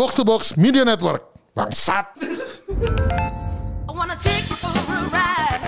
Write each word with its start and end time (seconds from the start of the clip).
Box 0.00 0.16
to 0.16 0.24
Box 0.24 0.56
Media 0.56 0.80
Network. 0.80 1.28
Bangsat. 1.52 2.16
I 2.16 3.92
wanna 3.92 4.16
take 4.16 4.48
you 4.48 4.56
for 4.56 4.72
a 4.72 5.00
ride. 5.12 5.60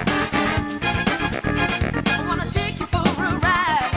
I 2.01 2.21
wanna 2.25 2.49
take 2.49 2.81
you 2.81 2.89
for 2.89 3.05
a 3.05 3.29
ride. 3.45 3.93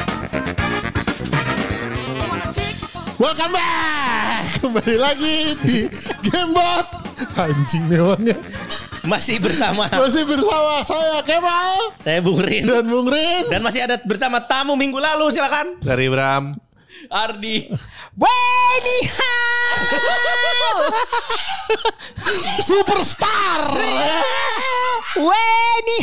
I 2.20 2.26
wanna 2.28 2.52
take 2.52 2.76
you 2.84 2.88
for 2.92 3.16
Welcome 3.16 3.56
back. 3.56 4.60
Kembali 4.60 4.96
lagi 5.00 5.56
di 5.64 5.88
Gamebot. 6.28 6.84
Anjing 7.40 7.88
neonnya. 7.88 8.36
Masih 9.08 9.40
bersama 9.40 9.88
Masih 9.88 10.28
bersama 10.28 10.84
saya 10.84 11.24
Kemal 11.24 11.96
saya 11.96 12.20
Bung 12.20 12.44
Rin. 12.44 12.68
dan 12.68 12.84
Bung 12.84 13.08
Rin. 13.08 13.48
Dan 13.48 13.64
masih 13.64 13.88
ada 13.88 14.04
bersama 14.04 14.44
tamu 14.44 14.76
minggu 14.76 15.00
lalu 15.00 15.32
silakan. 15.32 15.80
Dari 15.80 16.12
Bram. 16.12 16.65
Ardi. 17.10 17.70
Weni 18.22 18.98
Superstar. 22.62 23.62
Weni 25.16 25.98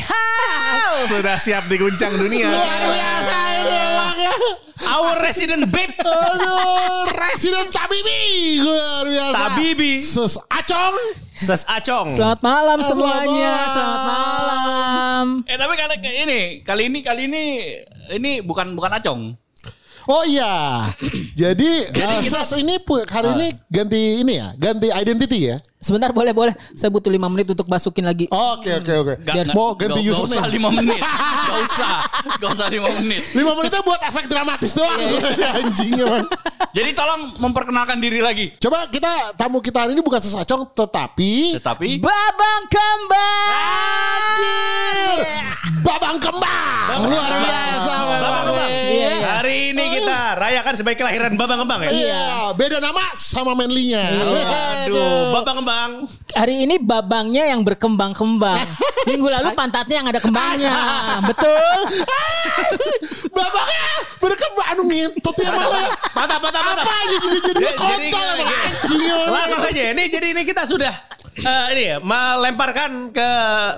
Sudah 1.11 1.37
siap 1.37 1.69
diguncang 1.69 2.15
dunia. 2.17 2.49
Luar 2.49 2.83
biasa 2.89 3.37
ini 3.61 3.77
orangnya. 3.77 4.33
Our 4.83 5.15
resident 5.23 5.63
babe. 5.71 5.95
Aduh, 6.03 7.07
Resident 7.15 7.71
Tabibi. 7.71 8.59
Luar 8.61 9.05
biasa. 9.07 9.35
Tabibi. 9.37 9.93
Ses 10.03 10.35
Acong. 10.51 10.97
Ses 11.33 11.63
Acong. 11.69 12.09
Selamat 12.13 12.41
malam 12.43 12.79
Selamat 12.83 12.97
semuanya. 12.99 13.53
malam. 13.53 13.69
Selamat 13.73 14.03
malam. 14.07 15.27
Eh 15.47 15.57
tapi 15.57 15.75
kali 15.79 15.95
ini 16.03 16.41
kali 16.67 16.83
ini 16.91 16.99
kali 17.05 17.23
ini 17.31 17.45
ini 18.17 18.33
bukan 18.43 18.75
bukan 18.75 18.91
acong. 18.99 19.23
Oh 20.09 20.25
iya. 20.27 20.89
Jadi, 21.43 21.71
uh, 21.95 22.21
Ses 22.23 22.59
ini 22.59 22.79
pu- 22.83 23.07
hari 23.07 23.29
ini 23.39 23.49
ganti 23.71 24.01
ini 24.23 24.35
ya, 24.39 24.51
ganti 24.59 24.89
identity 24.91 25.39
ya. 25.47 25.57
Sebentar 25.83 26.15
boleh 26.15 26.31
boleh. 26.31 26.55
Saya 26.73 26.89
butuh 26.89 27.11
lima 27.11 27.27
menit 27.27 27.51
untuk 27.51 27.67
masukin 27.67 28.07
lagi. 28.07 28.31
Oke 28.31 28.71
oke 28.73 28.93
oke. 28.95 29.15
Mau 29.51 29.75
ganti 29.75 29.99
nggak- 29.99 30.07
nggak 30.07 30.15
usah 30.15 30.23
username. 30.39 30.55
lima 30.55 30.69
menit. 30.71 31.03
Gak 31.43 31.59
usah. 31.61 31.95
Gak 32.39 32.51
usah 32.55 32.67
lima 32.71 32.89
menit. 32.95 33.23
Lima 33.35 33.53
menitnya 33.53 33.83
buat 33.83 33.99
efek 34.01 34.25
dramatis 34.25 34.73
doang. 34.73 34.95
Anjing 35.59 35.93
emang. 35.99 36.25
Jadi 36.71 36.91
tolong 36.93 37.35
memperkenalkan 37.37 37.99
diri 37.99 38.23
lagi. 38.23 38.55
Coba 38.57 38.87
kita 38.87 39.35
tamu 39.35 39.59
kita 39.59 39.83
hari 39.83 39.93
ini 39.93 40.01
bukan 40.01 40.17
sesacong 40.19 40.71
tetapi 40.73 41.59
Tetapi 41.59 41.99
Babang 41.99 42.63
kembang. 42.71 43.51
babang 45.83 46.17
kembang. 46.17 46.99
Luar 47.03 47.33
biasa 47.35 47.93
memang. 48.01 48.21
Babang 48.23 48.45
Kembang. 48.45 48.71
Iya. 48.71 49.13
Hari 49.33 49.57
ini 49.73 49.85
kita 49.93 50.19
rayakan 50.37 50.75
sebagai 50.75 50.99
kelahiran 50.99 51.33
Babang 51.35 51.59
Kembang 51.59 51.81
ya. 51.83 51.91
Iya, 51.91 52.25
beda 52.55 52.79
nama 52.79 53.03
sama 53.13 53.53
manly-nya. 53.53 54.23
Aduh, 54.87 55.35
Babang 55.35 55.57
Kembang. 55.59 55.72
Hari 56.33 56.65
ini 56.65 56.77
babangnya 56.81 57.45
yang 57.49 57.61
berkembang-kembang. 57.63 58.59
Minggu 59.09 59.29
lalu 59.29 59.49
pantatnya 59.53 59.97
yang 60.03 60.09
ada 60.09 60.21
kembangnya. 60.23 60.73
Betul. 61.31 61.79
Babangnya 63.31 63.87
berkembang 64.19 64.67
anu 64.73 64.83
ngintot 64.87 65.37
ya 65.39 65.51
malah. 65.53 65.91
Patah, 66.15 66.39
patah, 66.39 66.61
patah. 66.63 66.85
Apa 66.85 66.93
aja 66.93 67.17
jadi 67.19 67.39
jadi 67.43 67.61
Jadi- 67.61 67.79
kontol. 67.79 68.37
Langsung 69.33 69.61
saja. 69.61 69.83
Ini 69.93 70.03
jadi 70.09 70.27
ini 70.35 70.43
kita 70.47 70.63
sudah 70.65 70.93
eh, 71.35 71.67
ini 71.73 71.83
ya 71.87 71.97
melemparkan 71.99 72.91
ke 73.09 73.31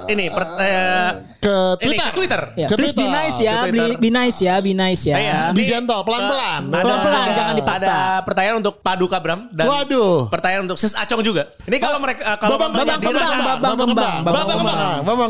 ini 0.08 0.26
per, 0.26 0.44
eh, 0.58 1.10
ke 1.38 1.54
ini 1.78 1.94
Twitter. 1.94 2.04
ke 2.04 2.16
Twitter. 2.16 2.42
Ya, 2.54 2.66
Ke 2.66 2.74
please 2.74 2.90
be 2.92 3.04
Twitter. 3.04 3.14
nice 3.14 3.38
ya, 3.38 3.54
be, 3.64 3.80
be 3.96 4.08
nice 4.10 4.38
ya, 4.38 4.54
be 4.58 4.72
nice 4.72 5.02
ya. 5.04 5.16
Iya. 5.16 5.40
Be 5.52 5.62
gentle, 5.62 6.02
pelan-pelan. 6.02 6.62
Pelan-pelan, 6.66 7.26
jangan 7.32 7.54
dipaksa. 7.54 7.84
Ada 7.84 7.98
pertanyaan 8.24 8.56
untuk 8.58 8.74
Paduka 8.80 9.18
Bram 9.18 9.46
dan 9.50 9.66
Waduh. 9.66 10.26
pertanyaan 10.28 10.66
untuk 10.66 10.78
Ses 10.78 10.94
Acong 10.94 11.22
juga. 11.22 11.46
Ini 11.64 11.78
kalau 11.78 11.98
mereka 12.02 12.22
eh, 12.24 12.36
kalau 12.36 12.58
Babang 12.58 12.72
kembang, 12.74 12.98
babang 12.98 13.14
kembang, 13.14 13.60
Babang 13.60 13.88
kembang. 13.88 14.16
Babang 14.24 14.46
kembang. 14.58 14.78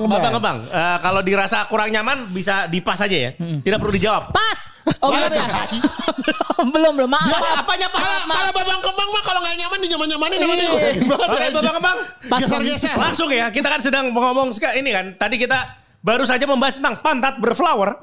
Babang 0.08 0.32
kembang. 0.32 0.58
Kalau 1.00 1.20
dirasa 1.20 1.68
kurang 1.68 1.92
nyaman 1.92 2.30
bisa 2.30 2.64
dipas 2.66 2.98
aja 2.98 3.16
ya. 3.16 3.30
Tidak 3.36 3.76
perlu 3.76 3.92
dijawab. 3.92 4.32
Pas. 4.32 4.60
Oh 5.00 5.08
belum 5.12 5.32
ya? 5.32 5.44
belum 6.74 6.92
belum. 6.96 7.10
Maaf. 7.10 7.28
Pas 7.28 7.48
apanya 7.60 7.88
pas? 7.88 8.00
Kalau 8.00 8.20
kalau 8.28 8.52
babang 8.52 8.80
kembang 8.80 9.08
mah 9.12 9.22
kalau 9.24 9.40
nggak 9.40 9.56
nyaman 9.56 9.78
di 9.80 9.88
nyaman 9.88 10.06
nyamanin 10.08 10.38
namanya 10.40 10.64
Iya. 10.64 10.90
Oke. 11.12 11.44
Babang 11.52 11.74
kembang. 11.76 11.98
Pas 12.28 12.40
Geser-geser. 12.40 12.96
Langsung 12.96 13.28
ya, 13.32 13.50
kita 13.52 13.68
kan 13.68 13.80
sedang 13.80 14.10
ngomong 14.14 14.52
ini 14.76 14.90
kan. 14.92 15.06
Tadi 15.18 15.36
kita 15.36 15.84
baru 16.04 16.24
saja 16.24 16.44
membahas 16.48 16.76
tentang 16.76 17.00
pantat 17.00 17.40
berflower. 17.40 17.96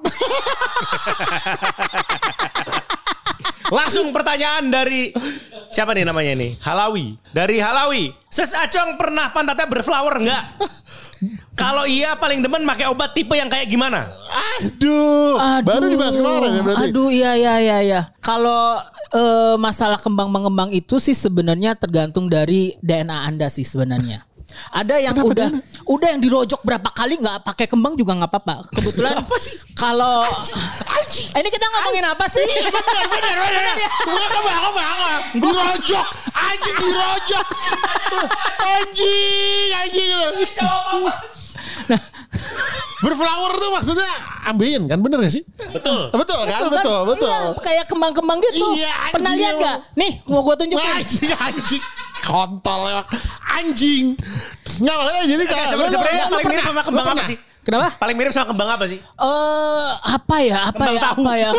Langsung 3.72 4.12
pertanyaan 4.12 4.68
dari 4.68 5.16
siapa 5.72 5.96
nih 5.96 6.04
namanya 6.04 6.36
nih? 6.36 6.52
Halawi. 6.60 7.16
Dari 7.32 7.58
Halawi. 7.64 8.12
Ses 8.28 8.52
Acong 8.52 9.00
pernah 9.00 9.32
pantatnya 9.32 9.64
berflower 9.72 10.20
enggak? 10.20 10.44
Kalau 11.56 11.86
iya 11.86 12.18
paling 12.18 12.42
demen 12.42 12.66
pakai 12.66 12.90
obat 12.90 13.14
tipe 13.14 13.38
yang 13.38 13.46
kayak 13.48 13.70
gimana? 13.70 14.10
Aduh, 14.60 15.38
baru 15.62 15.94
dibahas 15.94 16.18
kemarin 16.18 16.58
ya 16.58 16.62
berarti. 16.66 16.90
Aduh, 16.90 17.10
iya 17.14 17.32
iya 17.38 17.54
iya 17.62 17.78
iya. 17.86 18.02
Kalau 18.18 18.82
eh, 19.14 19.56
masalah 19.60 20.00
kembang 20.00 20.32
mengembang 20.32 20.72
itu 20.72 20.98
sih 20.98 21.16
sebenarnya 21.16 21.76
tergantung 21.76 22.32
dari 22.32 22.76
DNA 22.80 23.18
Anda 23.28 23.48
sih 23.52 23.64
sebenarnya. 23.68 24.24
Ada 24.72 25.00
yang 25.00 25.16
udah 25.16 25.48
udah 25.88 26.08
yang 26.12 26.20
dirojok 26.20 26.60
berapa 26.68 26.92
kali 26.92 27.16
nggak 27.20 27.48
pakai 27.48 27.72
kembang 27.72 27.96
juga 27.96 28.20
nggak 28.20 28.32
apa-apa. 28.32 28.68
Kebetulan 28.76 29.16
kalau 29.80 30.28
ini 31.40 31.48
kita 31.48 31.66
ngomongin 31.72 32.06
apa 32.08 32.26
sih? 32.28 32.44
Bener 32.44 33.08
bener 33.08 33.36
bener. 33.40 33.76
Bukan 34.08 34.30
kembang 34.32 34.62
kembang. 34.68 34.98
Dirojok. 35.40 36.08
Anjing 36.36 36.76
dirojok. 36.78 37.46
Anjing 38.60 39.70
anjing. 39.72 41.32
Berflower 43.04 43.52
tuh 43.58 43.70
maksudnya 43.74 44.12
ambeien 44.46 44.86
kan 44.86 45.02
bener 45.02 45.26
gak 45.26 45.34
sih? 45.34 45.42
Betul. 45.74 46.14
Betul 46.14 46.40
kan? 46.46 46.70
kan? 46.70 46.70
Betul 46.70 47.00
betul. 47.10 47.34
Iya, 47.34 47.58
kayak 47.58 47.86
kembang-kembang 47.90 48.38
gitu. 48.44 48.62
Iya, 48.78 48.92
anjing 48.94 49.14
Pernah 49.18 49.32
lihat 49.34 49.56
gak? 49.58 49.78
Nih, 49.98 50.12
mau 50.30 50.46
gue 50.46 50.56
tunjukin. 50.56 50.86
Anjing 51.02 51.32
anjing. 51.34 51.84
Kontol 52.22 52.80
emang. 52.86 53.08
Anjing. 53.58 54.06
Nggak 54.78 54.96
makanya 54.98 55.22
jadi 55.26 55.44
lu- 55.44 55.90
sebenarnya 55.90 56.26
paling 56.30 56.46
mirip 56.46 56.62
sama 56.64 56.82
kembang 56.86 57.02
lu 57.02 57.10
apa 57.10 57.16
pernah? 57.18 57.30
sih? 57.30 57.38
Kenapa? 57.62 57.88
Paling 57.98 58.16
mirip 58.18 58.32
sama 58.34 58.46
kembang 58.50 58.70
apa 58.70 58.86
sih? 58.90 59.00
Eh 59.02 59.90
apa 60.02 60.36
ya? 60.42 60.60
Apa 60.70 60.78
Kembang 60.78 60.94
ya? 60.94 61.02
tahu. 61.02 61.22
Apa 61.26 61.34
ya? 61.38 61.50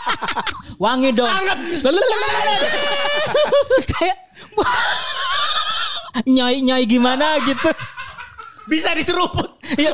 Wangi 0.84 1.10
dong. 1.12 1.28
Kayak 3.92 4.16
nyai 6.26 6.58
nyai 6.60 6.84
gimana 6.84 7.40
gitu. 7.44 7.70
Bisa 8.68 8.92
diseruput. 8.92 9.48
Iya. 9.78 9.92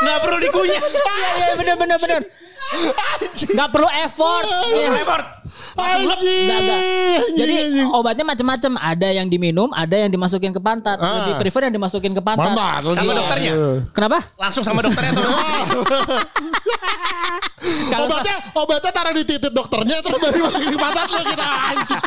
Nggak 0.00 0.18
perlu 0.22 0.38
dikunyah. 0.42 0.80
Iya 0.80 1.30
iya 1.38 1.48
benar 1.56 1.76
benar 1.78 1.98
benar. 1.98 2.20
Nggak 3.50 3.68
perlu 3.74 3.88
effort. 4.06 4.46
Iya. 4.46 4.88
Effort. 5.02 5.26
Jadi 7.34 7.54
obatnya 7.90 8.24
macam-macam. 8.26 8.72
Ada 8.80 9.08
yang 9.12 9.26
diminum, 9.26 9.68
ada 9.74 9.96
yang 9.98 10.10
dimasukin 10.10 10.54
ke 10.54 10.60
pantat. 10.62 10.98
Ah. 10.98 11.26
Lebih 11.26 11.42
prefer 11.42 11.66
yang 11.68 11.74
dimasukin 11.74 12.12
ke 12.14 12.22
pantat. 12.22 12.54
Mantap. 12.54 12.94
Sama 12.94 13.12
dokternya? 13.14 13.52
Kenapa? 13.90 14.18
Langsung 14.38 14.62
sama 14.62 14.80
dokternya 14.82 15.12
tuh. 15.14 15.24
Kalau 17.60 18.08
obatnya 18.08 18.36
obatnya 18.56 18.90
taruh 18.94 19.12
di 19.12 19.24
titik 19.26 19.52
dokternya 19.52 20.00
terus 20.00 20.16
baru 20.16 20.48
masukin 20.48 20.70
di 20.72 20.78
pantat 20.80 21.08
lo 21.12 21.20
kita 21.28 21.44
anjing. 21.44 22.00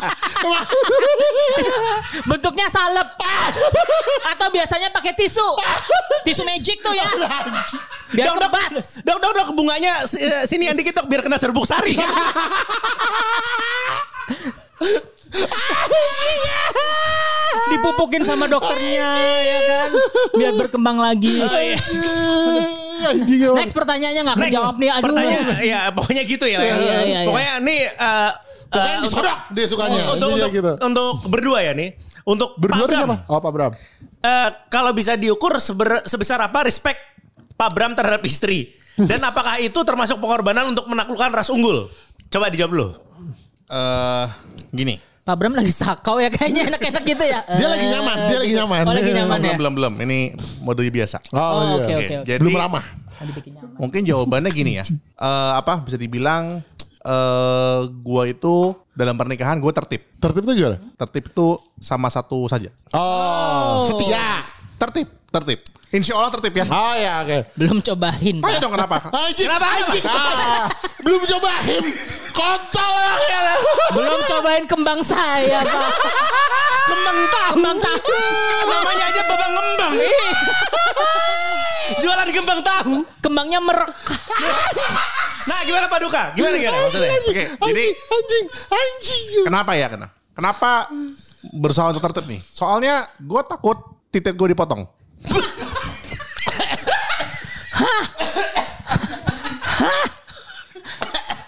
bentuknya 2.30 2.66
salep. 2.72 3.08
Atau 4.34 4.48
biasanya 4.50 4.90
pakai 4.90 5.14
tisu. 5.14 5.46
Tisu 6.26 6.42
magic 6.42 6.82
tuh 6.82 6.90
ya. 6.90 7.06
Biar 8.10 8.26
Dok, 8.30 8.36
dok, 8.42 8.50
kebas. 8.50 9.02
dok, 9.06 9.18
dok, 9.22 9.32
dok, 9.34 9.48
bunganya 9.54 10.02
eh, 10.06 10.42
sini 10.54 10.70
yang 10.70 10.78
dikit 10.78 10.94
dok 10.94 11.06
biar 11.06 11.20
kena 11.20 11.34
serbuk 11.34 11.66
sari. 11.66 11.98
Dipupukin 17.64 18.22
sama 18.22 18.46
dokternya 18.46 19.08
ya 19.40 19.58
kan. 19.66 19.90
Biar 20.36 20.52
berkembang 20.54 20.98
lagi. 21.00 21.40
Oh, 21.40 21.50
iya. 21.50 21.78
Next 23.56 23.74
pertanyaannya 23.74 24.22
nggak 24.22 24.38
kejawab 24.48 24.74
nih. 24.78 24.90
Aduh. 24.92 25.04
Pertanyaan, 25.10 25.46
ya 25.60 25.80
pokoknya 25.90 26.22
gitu 26.24 26.44
ya. 26.46 26.58
Iya, 26.60 26.74
iya, 26.76 26.96
iya. 27.02 27.18
Pokoknya 27.26 27.52
nih 27.60 27.80
eh, 27.88 28.30
Pokoknya 28.70 28.98
disodok 29.06 29.38
dia 29.54 29.66
sukanya. 29.70 30.02
untuk, 30.12 30.28
untuk, 30.34 30.50
gitu. 30.50 30.72
untuk 30.78 31.14
berdua 31.30 31.58
ya 31.62 31.72
nih. 31.72 31.94
Untuk 32.24 32.56
Berdua 32.56 32.84
Pak 32.84 32.90
Bram. 32.90 33.00
siapa? 33.04 33.16
Oh 33.28 33.40
Pak 33.40 33.52
Bram. 33.52 33.72
Eh, 34.24 34.48
kalau 34.66 34.90
bisa 34.96 35.12
diukur 35.14 35.52
seber- 35.60 36.04
sebesar 36.04 36.40
apa 36.40 36.64
respect 36.64 37.00
Pak 37.54 37.70
Bram 37.70 37.92
terhadap 37.92 38.24
istri? 38.24 38.72
Dan 38.94 39.20
apakah 39.22 39.58
itu 39.58 39.76
termasuk 39.82 40.22
pengorbanan 40.22 40.70
untuk 40.70 40.86
menaklukkan 40.86 41.34
ras 41.34 41.50
unggul? 41.50 41.90
Coba 42.30 42.46
dijawab 42.50 42.70
dulu. 42.70 42.88
Eh, 43.66 44.26
gini. 44.70 44.94
Pak 45.24 45.40
Bram 45.40 45.56
lagi 45.56 45.72
sakau 45.72 46.20
ya 46.20 46.28
kayaknya 46.28 46.68
enak-enak 46.68 47.02
gitu 47.02 47.24
ya. 47.24 47.40
Dia 47.48 47.64
lagi 47.64 47.86
nyaman, 47.88 48.16
dia 48.28 48.38
lagi 48.44 48.52
nyaman. 48.60 48.82
Oh 48.84 48.92
lagi 48.92 49.12
nyaman 49.16 49.38
ya. 49.40 49.56
belum 49.56 49.56
belum 49.56 49.72
belum. 49.72 49.92
Ini 50.04 50.18
mode 50.60 50.84
biasa. 50.84 51.16
Oh, 51.32 51.40
Oh, 51.40 51.40
iya. 51.40 51.72
oke 51.72 51.92
oke 51.96 52.14
oke. 52.20 52.26
Jadi 52.28 52.40
Belum 52.44 52.60
ramah. 52.60 52.84
Mungkin 53.80 54.00
jawabannya 54.04 54.50
gini 54.52 54.76
ya. 54.76 54.84
Eh, 55.16 55.52
apa 55.56 55.80
bisa 55.80 55.96
dibilang 55.96 56.60
eh 57.04 57.78
gue 57.88 58.22
itu 58.30 58.54
dalam 58.92 59.16
pernikahan 59.16 59.56
gue 59.58 59.72
tertib. 59.72 60.04
Tertib 60.20 60.44
tuh 60.44 60.54
gimana? 60.54 60.76
Tertib 61.00 61.24
itu 61.32 61.46
sama 61.80 62.12
satu 62.12 62.44
saja. 62.44 62.68
Oh, 62.92 63.80
setia. 63.82 64.44
Tertib, 64.76 65.08
tertib. 65.32 65.60
Insya 65.94 66.18
Allah 66.18 66.30
tertib 66.34 66.58
ya. 66.58 66.66
Oh 66.66 66.94
ya 66.98 67.22
oke. 67.22 67.38
Belum 67.54 67.78
cobain. 67.78 68.36
Ayo 68.42 68.56
dong 68.58 68.74
kenapa? 68.74 68.98
Anjing, 69.14 69.46
anjing. 69.46 70.02
Ah, 70.02 70.66
belum 71.06 71.22
cobain. 71.22 71.84
Kontol 72.34 72.94
ya. 73.30 73.40
Belum 73.94 74.20
cobain 74.26 74.64
kembang 74.66 75.00
saya, 75.06 75.62
Pak. 75.62 75.90
Kembang 76.90 77.18
tahu. 77.30 77.52
Kembang 77.54 77.78
tahu. 77.78 77.98
Namanya 78.74 79.04
aja 79.06 79.22
babang 79.22 79.52
ngembang. 79.54 79.92
Ih. 79.94 80.34
Jualan 82.02 82.28
kembang 82.34 82.60
tahu. 82.66 82.94
Kembangnya 83.22 83.62
merek. 83.62 83.94
Nah 85.46 85.58
gimana 85.62 85.86
Pak 85.86 85.98
Duka? 86.02 86.22
Gimana 86.34 86.56
gimana 86.58 86.76
maksudnya? 86.90 87.12
Oke, 87.22 87.44
jadi 87.70 87.84
Anjing, 87.94 88.44
anjing. 88.66 89.44
kenapa 89.46 89.72
ya 89.78 89.86
kenapa? 89.92 90.10
Kenapa 90.34 90.70
berusaha 91.54 91.94
untuk 91.94 92.02
tertib 92.10 92.26
nih? 92.26 92.40
Soalnya 92.50 93.06
gue 93.22 93.42
takut 93.46 93.78
titik 94.10 94.34
gue 94.34 94.50
dipotong. 94.50 94.88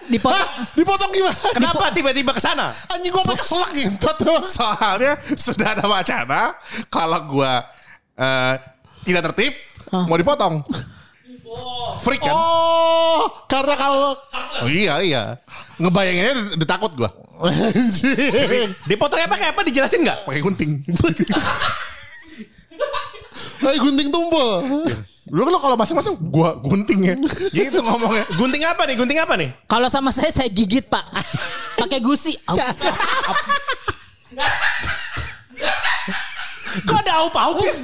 Dipotong. 0.06 0.49
Dipotong 0.78 1.11
gimana? 1.11 1.34
Kenapa 1.50 1.90
tiba-tiba 1.90 2.31
ke 2.31 2.38
sana? 2.38 2.70
Anjing 2.90 3.11
gua 3.11 3.26
pakai 3.26 3.46
selak 3.46 3.70
ngentot 3.75 4.17
tuh. 4.23 4.40
Soalnya 4.46 5.19
sudah 5.34 5.75
ada 5.75 5.84
wacana 5.90 6.55
kalau 6.87 7.20
gue 7.26 7.52
eh, 8.17 8.55
tidak 9.02 9.23
tertib 9.32 9.52
mau 9.90 10.14
dipotong. 10.14 10.62
Freak 12.02 12.20
kan? 12.20 12.34
Oh, 12.34 13.26
karena 13.49 13.75
kalau 13.78 14.14
Oh, 14.56 14.69
iya 14.69 15.00
iya. 15.05 15.25
Ngebayanginnya 15.76 16.56
udah, 16.56 16.69
takut 16.69 16.93
anjing. 16.96 18.73
Dipotongnya 18.88 19.28
pakai 19.28 19.52
apa? 19.52 19.61
Dijelasin 19.64 20.00
nggak? 20.06 20.25
Pakai 20.25 20.40
gunting. 20.40 20.81
Kayak 23.61 23.78
gunting 23.84 24.08
tumpul. 24.08 24.49
Lu 25.26 25.43
kan 25.43 25.58
kalau 25.58 25.75
macam-macam 25.75 26.12
gua 26.31 26.50
gunting 26.62 27.00
ya. 27.02 27.14
Gitu 27.50 27.78
ngomongnya. 27.82 28.31
Gunting 28.38 28.62
apa 28.62 28.82
nih? 28.87 28.94
Gunting 28.94 29.19
apa 29.19 29.34
nih? 29.34 29.50
Kalau 29.67 29.90
sama 29.90 30.14
saya 30.14 30.31
saya 30.31 30.46
gigit, 30.46 30.87
Pak. 30.87 31.02
Pakai 31.82 31.99
gusi. 31.99 32.38
Kok 36.87 36.99
ada 37.02 37.12
aup-aup 37.26 37.58
ya? 37.58 37.75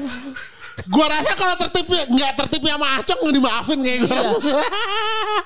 Gua 0.87 1.07
rasa 1.11 1.35
kalau 1.35 1.55
tertibnya 1.67 2.03
nggak 2.11 2.33
tertibnya 2.43 2.75
sama 2.79 2.87
Acong 2.99 3.19
nggak 3.23 3.35
dimaafin 3.35 3.79
kayak 3.83 3.99
gua 4.07 4.15
rasa. 4.23 4.51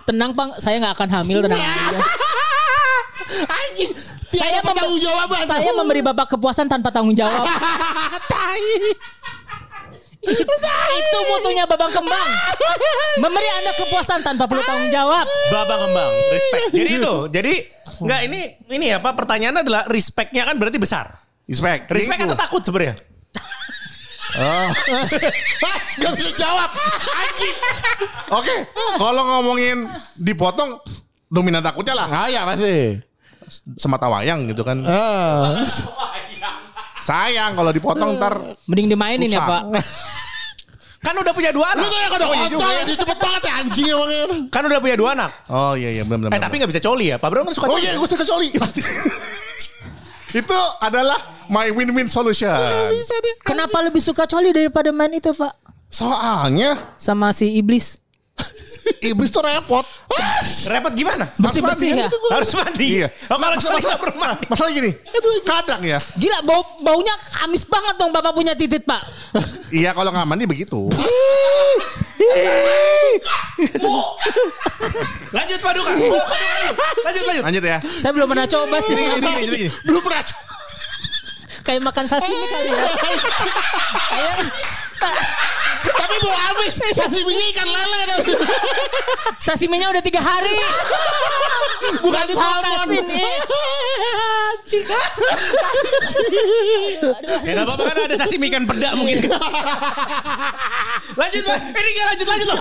Tenang, 0.04 0.31
Bang. 0.37 0.50
Saya 0.60 0.76
nggak 0.84 0.94
akan 1.00 1.08
hamil 1.16 1.38
tenang 1.48 1.64
aja. 1.64 1.96
Anjing. 3.26 3.90
Saya 4.37 4.60
Tiada 4.60 4.69
bertanggung 4.69 5.00
jawaban. 5.00 5.48
Saya 5.48 5.70
memberi 5.72 6.00
Bapak 6.04 6.37
kepuasan 6.37 6.69
tanpa 6.69 6.93
tanggung 6.93 7.16
jawab. 7.16 7.40
Tai. 8.32 8.69
Itu 10.26 11.19
mutunya 11.31 11.64
Babang 11.64 11.93
Kembang. 11.94 12.28
Memberi 13.23 13.49
Anda 13.49 13.73
kepuasan 13.78 14.20
tanpa 14.26 14.44
perlu 14.50 14.62
tanggung 14.67 14.90
jawab. 14.93 15.25
Babang 15.49 15.81
kembang, 15.88 16.12
respect. 16.28 16.64
Jadi 16.75 16.90
itu, 17.00 17.14
jadi 17.32 17.55
nggak 17.96 18.20
ini 18.28 18.40
ini 18.69 18.87
apa 18.93 19.17
pertanyaannya 19.17 19.62
adalah 19.64 19.82
respectnya 19.88 20.44
kan 20.44 20.61
berarti 20.61 20.76
besar. 20.76 21.17
Respect. 21.46 21.88
Respect 21.88 22.20
atau 22.26 22.37
takut 22.37 22.61
sebenarnya? 22.61 22.94
Hah, 24.37 24.69
Gak 25.96 26.12
bisa 26.12 26.31
jawab. 26.37 26.69
Anjing. 27.25 27.56
Oke, 28.37 28.55
kalau 29.00 29.22
ngomongin 29.25 29.88
dipotong 30.20 30.76
dominan 31.32 31.64
takutnya 31.64 31.94
lah. 31.96 32.06
Ah 32.11 32.29
ya 32.29 32.44
pasti. 32.44 33.00
Semata 33.79 34.11
wayang 34.12 34.44
gitu 34.50 34.61
kan. 34.67 34.82
Ah. 34.84 35.62
Sayang 37.06 37.55
kalau 37.55 37.70
dipotong 37.70 38.19
ntar 38.19 38.34
Mending 38.67 38.90
dimainin 38.90 39.31
ya, 39.31 39.38
Susah. 39.38 39.46
Pak. 39.46 39.62
Kan 41.06 41.14
udah 41.14 41.31
punya 41.31 41.55
dua 41.55 41.70
Lu 41.70 41.79
anak. 41.79 41.87
tuh 41.87 41.94
yang 41.97 42.11
udah 42.11 42.26
kontol 42.26 42.67
aja 42.75 42.94
cepet 42.99 43.19
banget 43.23 43.43
ya 43.43 43.53
anjing 43.62 43.87
emangnya. 43.87 44.25
Kan 44.50 44.62
udah 44.67 44.79
punya 44.82 44.97
dua 44.99 45.11
anak. 45.14 45.31
Oh 45.47 45.73
iya 45.73 45.91
iya 45.93 46.03
benar 46.03 46.29
benar. 46.29 46.35
Eh 46.35 46.41
tapi 46.43 46.55
nggak 46.58 46.70
bisa 46.75 46.82
coli 46.82 47.06
ya. 47.08 47.17
Pak 47.17 47.29
Bro 47.31 47.47
kan 47.47 47.55
suka 47.55 47.67
Oh 47.67 47.73
coli. 47.73 47.87
iya 47.87 47.94
gue 47.94 48.08
suka 48.11 48.25
coli. 48.26 48.49
Itu 50.35 50.58
adalah 50.82 51.17
my 51.47 51.70
win-win 51.70 52.11
solution. 52.11 52.53
Kenapa 53.41 53.81
lebih 53.81 54.03
suka 54.03 54.26
coli 54.26 54.50
daripada 54.50 54.91
main 54.91 55.14
itu, 55.14 55.31
Pak? 55.32 55.55
Soalnya 55.88 56.93
Sama 56.99 57.31
si 57.31 57.56
iblis. 57.56 58.03
Iblis 59.02 59.30
tuh 59.30 59.42
repot. 59.42 59.82
Repot 60.66 60.92
gimana? 60.94 61.26
Bersih-bersih 61.38 61.88
ya. 61.94 62.06
Harus 62.30 62.50
mandi. 62.54 63.02
Iya. 63.02 63.08
Oh, 63.30 63.38
kalau 63.38 63.56
coli 63.58 63.74
Masalah- 63.78 63.98
mandi. 64.14 64.46
Masalah 64.46 64.70
gini, 64.70 64.90
kadang 65.42 65.80
ya. 65.82 65.98
Gila 66.14 66.38
bau 66.42 66.62
baunya 66.82 67.14
amis 67.42 67.66
banget 67.66 67.94
dong 67.98 68.10
Bapak 68.14 68.32
punya 68.32 68.54
titit, 68.54 68.86
Pak. 68.86 69.02
Iya 69.74 69.90
kalau 69.90 70.14
nggak 70.14 70.26
mandi 70.26 70.44
begitu. 70.46 70.86
Lanjut 75.32 75.58
Pak 75.60 75.72
Duka. 75.74 75.92
Lanjut 77.04 77.24
lanjut. 77.26 77.44
Lanjut 77.44 77.62
ya. 77.64 77.78
Saya 77.98 78.12
belum 78.14 78.28
pernah 78.30 78.46
coba 78.46 78.76
sih. 78.82 78.94
Ini, 78.94 79.04
ini, 79.18 79.30
ini, 79.42 79.56
ini. 79.66 79.68
Belum 79.84 80.02
pernah. 80.02 80.22
Kayak 81.66 81.82
makan 81.82 82.04
sashimi 82.06 82.46
kali 82.46 82.68
ya. 82.70 82.84
Kayak 84.06 84.36
Tapi 85.87 86.14
mau 86.22 86.34
habis. 86.34 86.75
Sashimi 86.81 87.34
ikan 87.54 87.69
lele. 87.69 88.00
tapi. 88.10 88.32
sashiminya 89.38 89.93
udah 89.94 90.02
tiga 90.02 90.20
hari. 90.22 90.50
Bukan 92.02 92.26
salmon. 92.34 92.88
Anjing. 92.90 94.87
Ya 97.46 97.50
nggak 97.54 97.66
apa-apa 97.70 97.82
kan 97.87 97.96
ada 98.10 98.16
sashimi 98.19 98.50
ikan 98.50 98.64
peda 98.66 98.98
mungkin. 98.98 99.31
lanjut 101.16 101.43
Pak. 101.46 101.58
Ini 101.70 101.90
nggak 101.94 102.06
lanjut 102.10 102.26
lanjut 102.26 102.48
loh. 102.50 102.60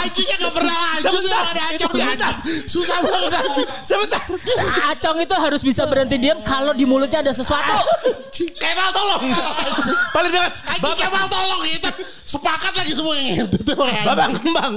Anjingnya 0.00 0.36
gak 0.40 0.54
pernah 0.54 0.76
lanjut. 0.76 1.04
Sebentar. 1.04 1.42
Ada 1.52 1.62
acong. 1.74 1.92
Sebentar. 1.92 2.32
Susah 2.64 2.98
banget 3.04 3.32
anjing. 3.34 3.68
Sebentar. 3.84 4.22
Acong 4.94 5.18
itu 5.20 5.34
harus 5.36 5.60
bisa 5.60 5.82
berhenti 5.84 6.16
diam 6.16 6.38
kalau 6.42 6.72
di 6.72 6.88
mulutnya 6.88 7.20
ada 7.20 7.32
sesuatu. 7.34 7.74
Kemal 8.32 8.88
tolong. 8.96 9.28
Paling 10.16 10.32
dekat. 10.32 10.52
Anjing 10.72 10.96
Kemal 10.96 11.26
tolong 11.28 11.62
itu. 11.66 11.90
Sepakat 12.24 12.72
lagi 12.76 12.92
semua 12.92 13.14
yang 13.16 13.44
itu. 13.44 13.58
Babang 14.04 14.32
kembang. 14.36 14.74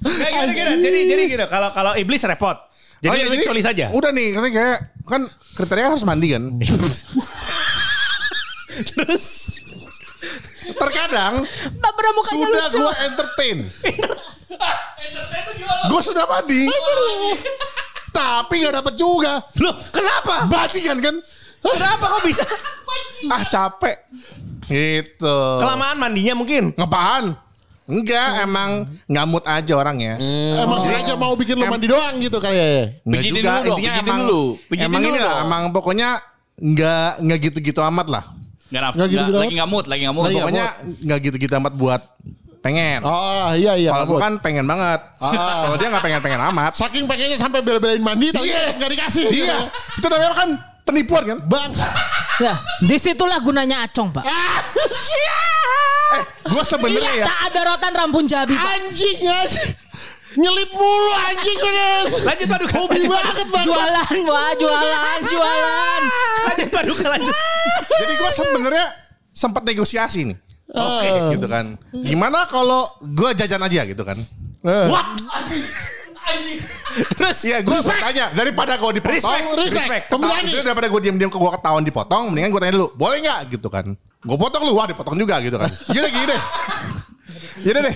Kayak 0.00 0.32
gini 0.32 0.52
gini. 0.52 0.72
Jadi 0.82 0.98
jadi 1.08 1.22
gini. 1.26 1.44
Kalau 1.48 1.68
kalau 1.72 1.92
iblis 1.96 2.22
repot. 2.24 2.56
Jadi 2.96 3.12
Oh, 3.12 3.16
iya, 3.16 3.28
ini 3.28 3.36
jadi 3.36 3.44
coli 3.44 3.60
saja. 3.60 3.86
Udah 3.92 4.08
nih, 4.08 4.32
karena 4.32 4.48
kayak 4.48 4.78
kan 5.04 5.20
kriteria 5.54 5.92
harus 5.92 6.02
mandi 6.02 6.32
kan. 6.32 6.44
Terus 8.88 9.26
Terkadang 10.66 11.46
sudah 12.26 12.66
lucu. 12.66 12.78
gue 12.82 12.92
entertain. 13.06 13.58
gue 15.86 16.00
sudah 16.02 16.24
mandi. 16.26 16.66
Tapi 18.10 18.54
gak 18.64 18.74
dapet 18.74 18.94
juga. 18.98 19.38
Loh, 19.62 19.74
kenapa? 19.92 20.48
Basi 20.50 20.82
kan 20.82 20.98
kan? 20.98 21.20
Kenapa 21.62 22.04
kok 22.08 22.22
bisa? 22.22 22.44
Ah 23.26 23.42
capek. 23.44 23.96
Gitu. 24.66 25.38
Kelamaan 25.62 25.96
mandinya 25.96 26.34
mungkin. 26.36 26.74
Ngapaan? 26.74 27.34
Enggak, 27.86 28.42
emang 28.42 28.70
ngamut 29.06 29.46
aja 29.46 29.72
orangnya. 29.78 30.18
Emang 30.58 30.82
sengaja 30.82 31.14
mau 31.14 31.38
bikin 31.38 31.54
lu 31.54 31.70
mandi 31.70 31.86
doang 31.86 32.18
gitu 32.18 32.42
kali 32.42 32.58
ya. 32.58 32.66
Enggak 33.06 33.22
Pijitin 33.22 33.34
juga, 33.38 33.46
dulu 33.46 33.62
dong, 33.62 33.78
intinya 33.78 33.92
emang, 34.02 34.18
dulu. 34.26 34.42
Pijitin 34.66 34.86
emang 34.90 35.02
dulu 35.02 35.14
ini 35.14 35.20
lah, 35.22 35.30
dong. 35.30 35.44
emang 35.46 35.62
pokoknya 35.70 36.08
enggak 36.58 37.08
enggak 37.22 37.38
gitu-gitu 37.46 37.80
amat 37.86 38.06
lah. 38.10 38.24
Nggak 38.66 38.82
naf- 38.82 38.94
Nggak 38.98 39.08
gitu 39.14 39.22
gitu 39.22 39.38
lagi 39.38 39.54
nggak 39.54 39.70
mood, 39.70 39.84
lagi 39.86 40.00
nggak 40.02 40.16
mood. 40.18 40.24
Lagi 40.26 40.34
nggak 40.34 40.46
Pokoknya 40.50 40.66
enggak 41.06 41.18
gitu-gitu 41.22 41.54
amat 41.62 41.72
buat 41.78 42.02
pengen. 42.58 43.00
Oh 43.06 43.50
iya 43.54 43.72
iya. 43.78 43.90
Kalau 43.94 44.02
Kabut. 44.10 44.18
gue 44.18 44.24
kan 44.26 44.32
pengen 44.42 44.64
banget. 44.66 45.00
Ah. 45.22 45.70
Kalau 45.70 45.76
dia 45.78 45.88
nggak 45.94 46.04
pengen-pengen 46.10 46.40
amat. 46.50 46.72
Saking 46.74 47.04
pengennya 47.06 47.38
sampai 47.38 47.62
bela-belain 47.62 48.02
mandi 48.02 48.34
tapi 48.34 48.50
Iya. 48.50 48.58
tetap 48.66 48.76
gak 48.82 48.90
dikasih. 48.98 49.24
Iya, 49.30 49.56
itu 49.94 50.06
namanya 50.10 50.34
kan 50.34 50.50
penipuan 50.86 51.22
kan? 51.26 51.38
Bang. 51.50 51.74
Ya, 52.38 52.62
di 52.78 52.96
situlah 52.96 53.42
gunanya 53.42 53.82
Acong, 53.84 54.14
Pak. 54.14 54.22
Eh, 54.22 54.58
gue 56.46 56.62
sebenarnya 56.62 57.12
ya. 57.20 57.24
Tak 57.26 57.38
ada 57.50 57.60
rotan 57.74 57.92
rampun 57.92 58.24
jabi, 58.30 58.54
Pak. 58.54 58.70
anjing 58.78 59.18
anjing. 59.26 59.70
Nyelip 60.36 60.70
mulu 60.70 61.12
anjing 61.32 61.58
udah. 61.58 61.96
Lanjut 62.28 62.46
Pak 62.46 62.58
Duka. 62.60 62.74
Hobi 62.76 63.08
banget 63.08 63.48
bang. 63.48 63.64
Jualan, 63.64 64.04
wah, 64.28 64.52
jualan, 64.60 65.18
jualan. 65.32 66.00
Lanjut 66.52 66.68
Pak 66.68 66.82
Duka 66.84 67.06
lanjut. 67.08 67.34
Jadi 67.88 68.12
gue 68.20 68.30
sebenarnya 68.36 68.86
sempat 69.32 69.64
negosiasi 69.64 70.28
nih. 70.28 70.36
Oke. 70.76 71.40
Gitu 71.40 71.46
kan. 71.48 71.80
Gimana 72.04 72.44
kalau 72.52 72.84
gue 73.00 73.30
jajan 73.32 73.64
aja 73.64 73.88
gitu 73.88 74.04
kan? 74.04 74.20
What? 74.60 75.08
Terus 77.16 77.36
Iya, 77.44 77.58
gue 77.60 77.76
tanya 77.86 78.26
daripada 78.32 78.74
gue 78.74 78.90
dipotong, 78.98 79.14
Respect, 79.20 79.44
respect. 79.54 79.76
respect. 79.76 80.04
Pemberani. 80.08 80.50
Itu 80.50 80.64
daripada 80.64 80.88
gue 80.88 81.00
diam-diam 81.04 81.30
ke 81.30 81.38
gue 81.38 81.50
ketahuan 81.60 81.84
dipotong, 81.84 82.22
mendingan 82.32 82.50
gue 82.50 82.60
tanya 82.60 82.74
dulu, 82.80 82.88
boleh 82.96 83.16
nggak 83.22 83.40
gitu 83.52 83.68
kan? 83.68 83.86
Gue 84.24 84.36
potong 84.40 84.62
lu, 84.64 84.72
wah 84.74 84.88
dipotong 84.88 85.14
juga 85.14 85.38
gitu 85.44 85.54
kan? 85.60 85.70
Gini 85.92 86.08
gini 86.08 86.26
deh, 86.26 86.40
gini 87.62 87.78
deh. 87.84 87.94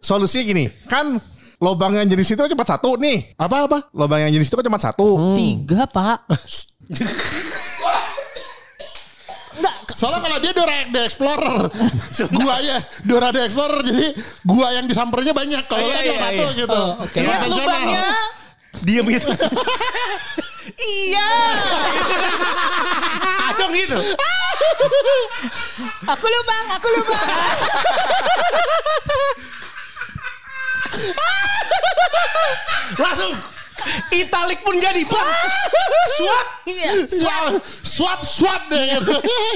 Solusinya 0.00 0.44
gini, 0.44 0.64
kan 0.88 1.20
lobang 1.62 1.94
yang 1.94 2.08
jenis 2.08 2.34
itu 2.34 2.40
kan 2.40 2.50
cuma 2.50 2.66
satu 2.66 2.96
nih. 2.98 3.36
Apa 3.38 3.68
apa? 3.68 3.78
Lobang 3.94 4.24
yang 4.24 4.32
jenis 4.34 4.48
itu 4.50 4.56
kan 4.58 4.66
cuma 4.66 4.80
satu. 4.80 5.36
Tiga 5.36 5.84
pak. 5.86 6.26
Soalnya 9.94 10.26
kalau 10.26 10.38
dia 10.42 10.52
Dora 10.52 10.90
the 10.90 11.06
Explorer, 11.06 11.70
guanya 12.34 12.82
Dora 13.06 13.30
the 13.30 13.46
Explorer, 13.46 13.78
jadi 13.86 14.10
gua 14.42 14.74
yang 14.74 14.90
disamperinnya 14.90 15.30
banyak. 15.30 15.62
Kalau 15.70 15.86
Iya, 15.86 15.94
kan 15.94 16.02
iya, 16.02 16.10
cuma 16.10 16.18
satu 16.18 16.44
iya. 16.44 16.58
gitu. 16.58 16.74
Oh, 16.74 16.98
oke. 16.98 17.18
Lihat 17.22 17.46
lubangnya. 17.46 18.02
Diam 18.82 19.06
gitu. 19.06 19.30
iya. 21.06 21.30
Acong 23.54 23.70
gitu. 23.70 23.94
Aku 26.10 26.26
lubang, 26.26 26.66
aku 26.74 26.90
lubang. 26.90 27.22
Langsung. 32.98 33.53
Italik 34.14 34.60
pun 34.62 34.74
jadi. 34.78 35.02
Bang. 35.04 35.28
Swap. 36.14 36.46
Iya. 36.64 36.90
Swap, 37.10 37.44
swap, 37.82 38.20
swap 38.24 38.62
deh. 38.70 38.96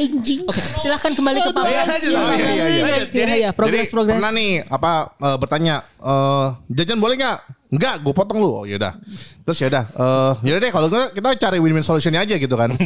Anjing. 0.03 0.43
Oke, 0.45 0.61
silahkan 0.61 1.13
kembali 1.15 1.39
ke 1.41 1.51
Pak 1.55 1.65
Iya. 1.65 1.83
Oh, 2.19 2.33
iya, 2.35 2.51
iya, 2.53 2.67
iya. 2.69 2.85
Iya, 3.09 3.35
iya, 3.39 3.51
progres, 3.55 3.89
progres. 3.89 4.19
pernah 4.19 4.33
nih 4.35 4.65
apa 4.67 5.13
eh, 5.17 5.37
bertanya 5.39 5.75
eh, 6.03 6.47
jajan 6.73 6.99
boleh 7.01 7.17
nggak? 7.17 7.39
Enggak, 7.69 7.95
gue 8.01 8.15
potong 8.17 8.39
lu. 8.41 8.51
Oh 8.53 8.65
yaudah. 8.65 8.97
Terus 9.45 9.59
yaudah. 9.65 9.85
Eh 9.85 10.33
yaudah 10.49 10.61
deh 10.61 10.73
kalau 10.73 10.87
gitu 10.89 11.01
kita 11.17 11.29
cari 11.37 11.59
win-win 11.61 11.85
solutionnya 11.85 12.25
aja 12.25 12.37
gitu 12.37 12.57
kan. 12.57 12.73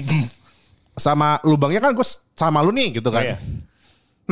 sama 0.93 1.41
lubangnya 1.49 1.81
kan 1.81 1.97
gue 1.97 2.07
sama 2.37 2.61
lu 2.61 2.71
nih 2.75 3.01
gitu 3.01 3.09
kan. 3.09 3.25
Iya. 3.25 3.37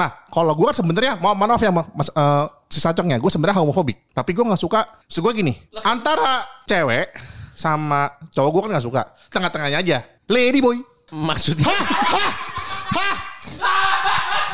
Nah 0.00 0.24
kalau 0.32 0.56
gue 0.56 0.64
kan 0.72 0.76
sebenarnya 0.80 1.20
mau 1.20 1.36
maaf 1.36 1.60
ya 1.60 1.68
mas 1.68 2.08
eh, 2.08 2.44
si 2.72 2.80
sacongnya 2.80 3.20
gue 3.20 3.28
sebenarnya 3.28 3.60
homofobik. 3.60 4.08
Tapi 4.16 4.32
gue 4.32 4.44
nggak 4.48 4.62
suka. 4.64 4.80
Maksud 5.04 5.20
gue 5.20 5.32
gini. 5.44 5.52
Antara 5.84 6.40
cewek 6.64 7.12
sama 7.52 8.08
cowok 8.32 8.48
gue 8.48 8.60
kan 8.64 8.70
nggak 8.80 8.86
suka. 8.88 9.02
Tengah-tengahnya 9.28 9.78
aja. 9.84 9.98
Lady 10.32 10.64
boy. 10.64 10.80
Maksudnya. 11.12 11.68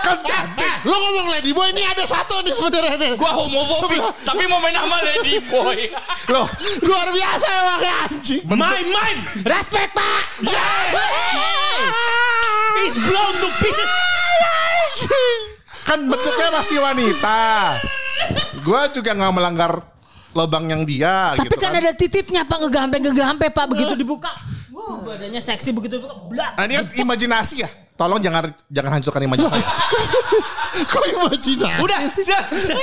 Kan 0.02 0.18
cantik. 0.22 0.74
Lo 0.86 0.94
ngomong 0.94 1.34
Lady 1.34 1.50
Boy 1.50 1.74
ini 1.74 1.82
ada 1.82 2.06
satu 2.06 2.38
nih 2.46 2.54
sebenarnya. 2.54 3.18
Gua 3.18 3.42
homofobik, 3.42 3.98
tapi 4.22 4.46
mau 4.46 4.62
main 4.62 4.70
sama 4.70 5.02
Lady 5.02 5.42
Boy. 5.50 5.90
Loh. 6.30 6.46
Luar 6.86 7.10
biasa 7.10 7.46
emang 7.50 7.80
ya, 7.82 7.94
anjing. 8.06 8.42
Main, 8.54 8.86
main. 8.86 9.16
Respect 9.42 9.90
Pak. 9.98 10.22
Is 12.86 12.94
blown 13.02 13.34
to 13.42 13.48
pieces. 13.58 13.90
Kan 15.86 15.98
bentuknya 16.02 16.48
masih 16.54 16.78
wanita. 16.80 17.40
Gue 18.64 18.80
juga 18.96 19.10
nggak 19.12 19.32
melanggar 19.34 19.72
lubang 20.36 20.64
yang 20.68 20.82
dia. 20.84 21.32
Tapi 21.32 21.48
gitu 21.48 21.56
kan 21.56 21.72
ada 21.72 21.92
tititnya 21.96 22.44
Pak 22.44 22.58
ngegampe 22.60 22.96
ngegampe 23.00 23.46
Pak 23.48 23.64
begitu 23.72 23.92
dibuka. 23.96 24.32
Wuh, 24.72 25.08
badannya 25.08 25.40
seksi 25.40 25.72
begitu 25.72 25.96
dibuka. 26.00 26.14
Blak. 26.28 26.52
Nah, 26.60 26.64
ini 26.68 26.74
kan 26.76 26.86
imajinasi 26.92 27.64
ya. 27.64 27.70
Tolong 27.96 28.20
jangan 28.20 28.52
jangan 28.68 29.00
hancurkan 29.00 29.20
imajinasi 29.24 29.52
saya. 29.56 29.64
Kok 30.92 31.04
imajinasi? 31.08 31.80
Udah, 31.80 31.98
udah, 32.04 32.40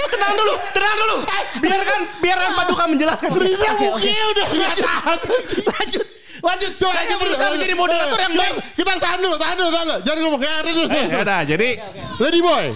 tenang 0.10 0.34
dulu, 0.34 0.54
tenang 0.74 0.98
dulu. 0.98 1.16
Biarkan, 1.62 2.00
biarkan 2.18 2.50
Paduka 2.58 2.84
menjelaskan. 2.90 3.30
Rina 3.38 3.70
mukanya 3.78 4.26
udah 4.34 4.46
tahan. 4.74 5.18
Lanjut, 5.62 6.06
lanjut. 6.42 6.72
Coba 6.82 6.92
Saya 6.98 7.16
berusaha 7.22 7.46
ber- 7.46 7.54
menjadi 7.54 7.74
moderator 7.78 8.20
yang 8.26 8.34
baik. 8.34 8.54
Kita 8.74 8.92
tahan 8.98 9.20
dulu, 9.22 9.36
tahan 9.38 9.56
dulu, 9.62 9.70
tahan 9.70 9.86
dulu. 9.86 10.00
Jangan 10.02 10.20
ngomong 10.26 10.42
kayak 10.42 10.58
terus, 10.66 10.90
terus. 10.90 11.08
ya 11.14 11.18
udah, 11.22 11.40
jadi 11.46 11.70
Lady 12.22 12.42
Boy. 12.42 12.76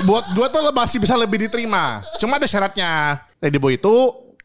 buat 0.00 0.24
gue 0.32 0.46
tuh 0.48 0.62
masih 0.72 0.98
bisa 0.98 1.14
lebih 1.14 1.36
diterima. 1.36 2.00
Cuma 2.16 2.40
ada 2.40 2.48
syaratnya. 2.48 3.20
Lady 3.42 3.58
boy 3.60 3.76
itu 3.76 3.94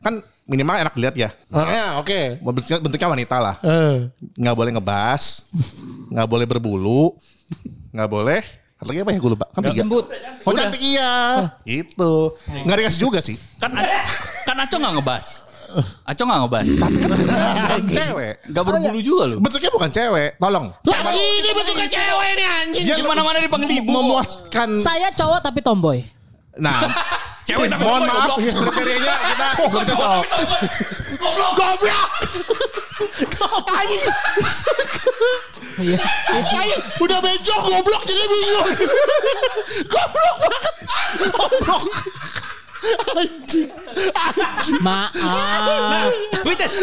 kan 0.03 0.19
minimal 0.43 0.75
enak 0.75 0.93
dilihat 0.97 1.15
ya. 1.15 1.29
Ah, 1.53 2.01
oke. 2.01 2.41
Bentuknya, 2.43 2.77
bentuknya 2.83 3.07
wanita 3.07 3.35
lah. 3.39 3.55
Eh. 3.63 4.11
Nggak 4.35 4.55
boleh 4.57 4.71
ngebas, 4.75 5.47
nggak 6.11 6.27
boleh 6.27 6.45
berbulu, 6.45 7.15
nggak 7.95 8.09
boleh. 8.09 8.41
Lagi 8.77 8.99
apa 9.01 9.09
ya 9.09 9.17
gue 9.17 9.31
lupa. 9.33 9.45
Kan 9.49 9.61
tiga. 9.71 9.81
Jembut. 9.81 10.05
Oh 10.45 10.53
cantik 10.53 10.81
iya. 10.83 11.13
Itu. 11.65 12.37
Nggak 12.45 12.77
dikasih 12.83 13.01
juga 13.01 13.19
sih. 13.23 13.33
Kan 13.57 13.73
kan 14.45 14.55
Aco 14.61 14.75
nggak 14.77 14.93
ngebas. 15.01 15.46
Aco 15.77 16.21
nggak 16.23 16.39
ngebas. 16.41 16.67
Bukan 16.77 17.81
cewek. 17.87 18.33
Nggak 18.47 18.63
berbulu 18.63 18.99
juga 18.99 19.23
loh. 19.27 19.37
Bentuknya 19.37 19.69
bukan 19.69 19.89
cewek. 19.89 20.29
Tolong. 20.35 20.65
Lah 20.81 20.99
ini 21.13 21.49
bentuknya 21.51 21.87
cewek 21.87 22.29
nih 22.33 22.47
anjing. 22.59 22.83
Dia 22.83 22.95
Di 22.95 23.03
mana-mana 23.03 23.37
dipanggil 23.37 23.69
ibu. 23.77 23.89
memuaskan. 23.89 24.69
Saya 24.75 25.09
cowok 25.11 25.39
tapi 25.39 25.59
tomboy. 25.61 26.01
Nah, 26.57 26.89
Cewek 27.47 27.69
tapi 27.69 27.79
mohon 27.79 28.01
maaf 28.03 28.33
goblok. 28.33 28.59
kriterianya 28.73 29.13
kita 29.23 29.45
belum 29.61 29.83
cocok. 29.87 30.23
Goblok. 31.53 32.09
Anjing. 33.69 34.03
Iya. 35.77 36.01
Anjing, 36.33 36.81
udah 36.97 37.19
bejok 37.21 37.59
goblok 37.63 38.01
jadi 38.03 38.23
bingung. 38.25 38.67
Goblok 39.85 40.35
banget. 40.41 40.73
Goblok. 41.29 41.83
Anjing. 43.13 43.69
Anjing. 44.13 44.79
Maaf. 44.79 46.11
Tapi, 46.31 46.53
tet- 46.53 46.75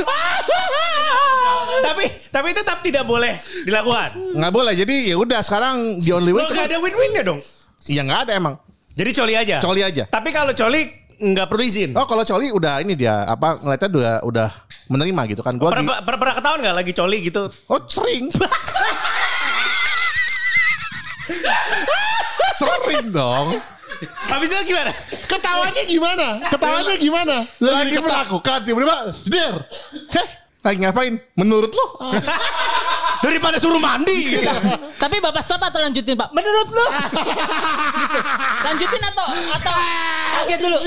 tapi, 1.80 2.04
tapi 2.28 2.48
tetap 2.50 2.78
tidak 2.82 3.04
boleh 3.04 3.38
dilakukan. 3.62 4.14
Nggak 4.34 4.52
boleh. 4.52 4.72
Jadi 4.74 5.10
ya 5.10 5.16
udah 5.16 5.40
sekarang 5.40 6.00
the 6.00 6.10
only 6.10 6.34
way 6.34 6.42
Lo 6.42 6.46
itu 6.46 6.54
gak 6.54 6.66
kan- 6.66 6.70
ada 6.74 6.78
win-winnya 6.80 7.22
dong. 7.22 7.40
Iya 7.84 8.02
nggak 8.02 8.20
ada 8.28 8.32
emang. 8.34 8.54
Jadi 8.94 9.10
coli 9.12 9.34
aja. 9.34 9.56
Coli 9.58 9.82
aja. 9.82 10.04
Tapi 10.06 10.30
kalau 10.30 10.52
coli 10.52 10.82
nggak 11.14 11.46
perlu 11.46 11.62
izin. 11.62 11.90
Oh 11.94 12.06
kalau 12.06 12.22
coli 12.22 12.50
udah 12.50 12.82
ini 12.82 12.94
dia 12.94 13.22
apa 13.24 13.58
ngeliatnya 13.58 13.88
udah 13.90 14.14
udah 14.26 14.48
menerima 14.90 15.22
gitu 15.30 15.42
kan. 15.46 15.54
Gua 15.54 15.70
Pernah, 15.70 16.02
pernah, 16.02 16.18
pernah 16.18 16.34
ketahuan 16.34 16.58
nggak 16.62 16.76
lagi 16.76 16.92
coli 16.92 17.18
gitu? 17.22 17.42
oh 17.70 17.80
sering. 17.86 18.30
sering 22.54 23.06
dong. 23.10 23.54
Habis 24.06 24.48
itu 24.50 24.74
gimana? 24.74 24.90
Ketawanya 25.26 25.82
gimana? 25.84 26.26
Ketawanya 26.48 26.94
gimana? 26.96 27.36
Lagi 27.58 27.96
melakukan 27.98 28.58
tiba-tiba 28.64 28.96
der. 29.28 29.54
Heh, 30.12 30.28
lagi 30.64 30.78
ngapain? 30.80 31.14
Menurut 31.36 31.70
lo? 31.70 31.86
Daripada 33.24 33.56
suruh 33.56 33.80
mandi. 33.80 34.36
gitu. 34.36 34.44
Tapi 35.00 35.16
Bapak 35.20 35.40
stop 35.40 35.60
atau 35.64 35.80
lanjutin 35.80 36.12
Pak? 36.12 36.28
Menurut 36.32 36.68
lu? 36.68 36.86
lanjutin 38.64 39.02
atau 39.04 39.26
atau 39.28 39.72
kaget 40.40 40.58
dulu? 40.60 40.78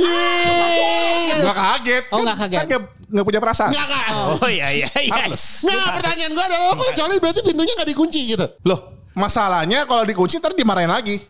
Gak 1.41 1.55
kaget. 1.57 2.03
Oh, 2.13 2.17
nggak 2.21 2.37
kaget. 2.45 2.57
Kan 2.57 2.81
nggak 3.07 3.25
punya 3.25 3.39
perasaan. 3.39 3.71
Enggak 3.71 3.87
kan? 3.89 4.11
Oh 4.37 4.49
iya 4.51 4.67
iya 4.69 4.89
iya. 4.99 5.31
Nggak, 5.31 5.89
pertanyaan 5.97 6.31
gue 6.35 6.45
adalah 6.45 6.75
kok 6.75 6.91
coli 6.93 7.15
berarti 7.23 7.39
pintunya 7.41 7.73
nggak 7.73 7.89
dikunci 7.89 8.19
gitu? 8.35 8.45
Loh, 8.67 8.79
masalahnya 9.15 9.87
kalau 9.87 10.03
dikunci 10.03 10.37
ntar 10.37 10.53
dimarahin 10.53 10.91
lagi. 10.91 11.23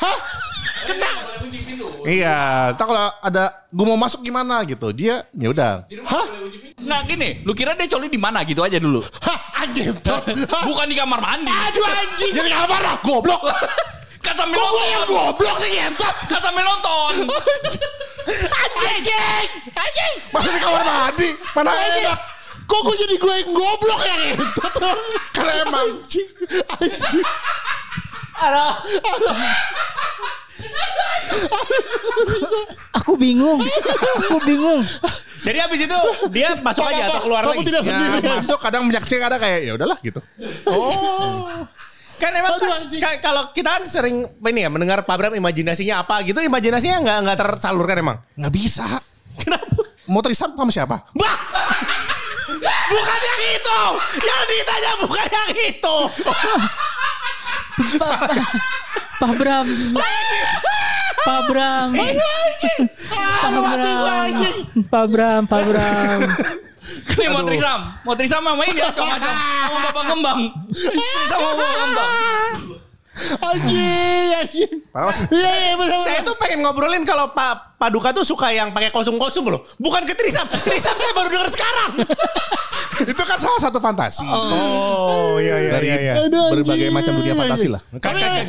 Hah? 0.00 0.16
Kena? 0.90 1.12
Iya, 2.00 2.36
ntar 2.74 2.84
kalau 2.88 3.06
ada 3.20 3.44
gue 3.68 3.86
mau 3.86 3.98
masuk 4.00 4.24
gimana 4.24 4.64
gitu, 4.64 4.88
dia 4.90 5.22
ya 5.36 5.48
udah. 5.52 5.84
Hah? 6.08 6.26
Nggak 6.80 7.00
gini, 7.12 7.28
lu 7.44 7.52
kira 7.52 7.76
dia 7.76 7.86
coli 7.86 8.08
di 8.08 8.16
mana 8.16 8.40
gitu 8.42 8.64
aja 8.64 8.80
dulu. 8.80 9.04
Hah? 9.20 9.38
Anjing. 9.60 9.92
Bukan 10.64 10.86
di 10.88 10.96
kamar 10.96 11.20
mandi. 11.20 11.52
Aduh 11.52 11.84
anjing. 11.84 12.32
Jadi 12.32 12.48
kamar 12.48 12.80
lah. 12.80 12.96
Goblok. 13.04 13.40
Kan 14.24 14.36
sambil 14.36 14.56
Kok 14.60 14.68
gue 14.68 14.84
yang 14.92 15.04
goblok 15.08 15.56
sih 15.64 15.70
ngentot? 15.76 16.14
Kan 16.28 16.40
sambil 16.40 16.64
nonton. 16.64 17.12
Anjing. 18.64 19.46
Anjing. 19.72 20.14
Masuk 20.32 20.50
di 20.56 20.60
kamar 20.60 20.82
mandi, 20.84 21.28
mana 21.52 21.72
enak. 21.72 22.18
Kok 22.64 22.80
gue 22.84 22.96
jadi 23.04 23.14
gue 23.16 23.34
yang 23.44 23.50
goblok 23.52 24.00
yang 24.08 24.20
ngentot? 24.24 24.72
Karena 25.36 25.52
emang 25.64 25.88
Anjing. 26.00 26.28
Anjing. 26.80 27.26
Aduh. 28.40 28.74
Aduh. 29.04 29.36
Aku 33.00 33.14
bingung. 33.16 33.58
Aku 34.20 34.36
bingung. 34.44 34.80
Jadi 35.40 35.58
habis 35.58 35.80
itu 35.80 35.98
dia 36.28 36.52
masuk 36.54 36.84
aja 36.84 37.08
atau 37.08 37.22
keluar 37.24 37.42
Kamu 37.48 37.52
lagi. 37.56 37.66
tidak 37.66 37.80
ya, 37.80 37.88
sendiri. 37.88 38.28
masuk 38.36 38.58
kadang 38.60 38.82
menyaksikan 38.84 39.24
ada 39.24 39.38
kayak 39.40 39.58
ya 39.64 39.72
udahlah 39.72 39.96
gitu. 40.00 40.20
Kan 42.20 42.36
emang 42.36 42.52
Aduh, 42.52 42.68
kan- 43.00 43.16
kalau 43.18 43.48
kita 43.50 43.80
kan 43.80 43.82
sering 43.88 44.28
ini 44.28 44.60
ya 44.60 44.68
mendengar 44.68 45.00
Pak 45.00 45.16
Bram 45.16 45.32
imajinasinya 45.32 46.04
apa 46.04 46.20
gitu, 46.20 46.36
imajinasinya 46.38 47.00
nggak 47.00 47.18
nggak 47.24 47.38
tersalurkan 47.38 47.96
emang. 47.96 48.16
Nggak 48.36 48.52
bisa. 48.52 48.84
Kenapa? 49.40 49.80
Mau 50.04 50.20
terisam 50.20 50.52
sama 50.52 50.68
siapa? 50.68 51.08
Bah! 51.16 51.36
Bukan 52.90 53.20
yang 53.22 53.40
itu. 53.54 53.80
Yang 54.20 54.42
ditanya 54.44 54.92
bukan 55.00 55.26
yang 55.30 55.50
itu. 55.64 55.96
Pak, 59.20 59.28
Pak 59.28 59.32
Bram. 59.36 59.66
Pak 61.20 61.40
Bram. 61.52 61.88
Pak 61.92 62.08
Bram. 63.92 64.32
Pak 64.88 65.04
Bram, 65.12 65.42
Pak 65.44 65.62
Bram. 65.68 66.20
Ini 66.90 67.28
mau 67.28 67.44
trisam. 67.44 67.80
Mau 68.00 68.14
trisam 68.16 68.40
sama 68.40 68.64
ini 68.64 68.80
ya, 68.80 68.88
cuma 68.96 69.20
sama 69.20 69.78
Bapak 69.92 70.04
Kembang. 70.08 70.40
Trisam 70.72 71.36
sama 71.36 71.48
Bapak 71.52 71.76
Kembang. 71.84 72.12
Anjing, 73.20 74.28
anjing. 74.36 74.72
Iya, 75.30 75.52
iya 75.52 75.72
benar. 75.76 75.98
Saya 76.00 76.20
tuh 76.20 76.34
pengen 76.36 76.64
ngobrolin 76.64 77.04
kalau 77.04 77.30
Pak 77.30 77.76
Paduka 77.76 78.12
tuh 78.12 78.24
suka 78.24 78.52
yang 78.52 78.70
pakai 78.70 78.88
kostum-kostum 78.88 79.48
loh. 79.48 79.60
Bukan 79.76 80.04
ke 80.04 80.12
Trisam. 80.12 80.44
Trisam 80.44 80.92
saya 80.92 81.12
baru 81.12 81.28
dengar 81.28 81.48
sekarang. 81.48 81.90
Itu 83.12 83.22
kan 83.24 83.40
salah 83.40 83.60
satu 83.60 83.80
fantasi. 83.80 84.28
Oh 84.28 85.40
iya 85.40 85.56
iya 85.56 85.70
Dari 85.72 85.88
Aduh, 86.28 86.52
berbagai 86.52 86.92
macam 86.92 87.16
dunia 87.16 87.32
fantasi 87.32 87.68
lah. 87.72 87.80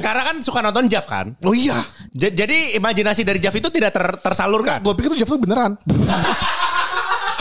Karena 0.03 0.21
kan 0.27 0.35
suka 0.43 0.59
nonton 0.59 0.91
Jav 0.91 1.07
kan. 1.07 1.31
Oh 1.47 1.55
iya. 1.55 1.79
J- 2.11 2.35
jadi 2.35 2.75
imajinasi 2.75 3.23
dari 3.23 3.39
Jav 3.39 3.55
itu 3.55 3.71
tidak 3.71 3.95
ter- 3.95 4.19
tersalurkan. 4.19 4.83
Gue 4.83 4.91
pikir 4.99 5.15
tuh 5.15 5.19
Jeff 5.19 5.31
tuh 5.31 5.39
beneran. 5.39 5.79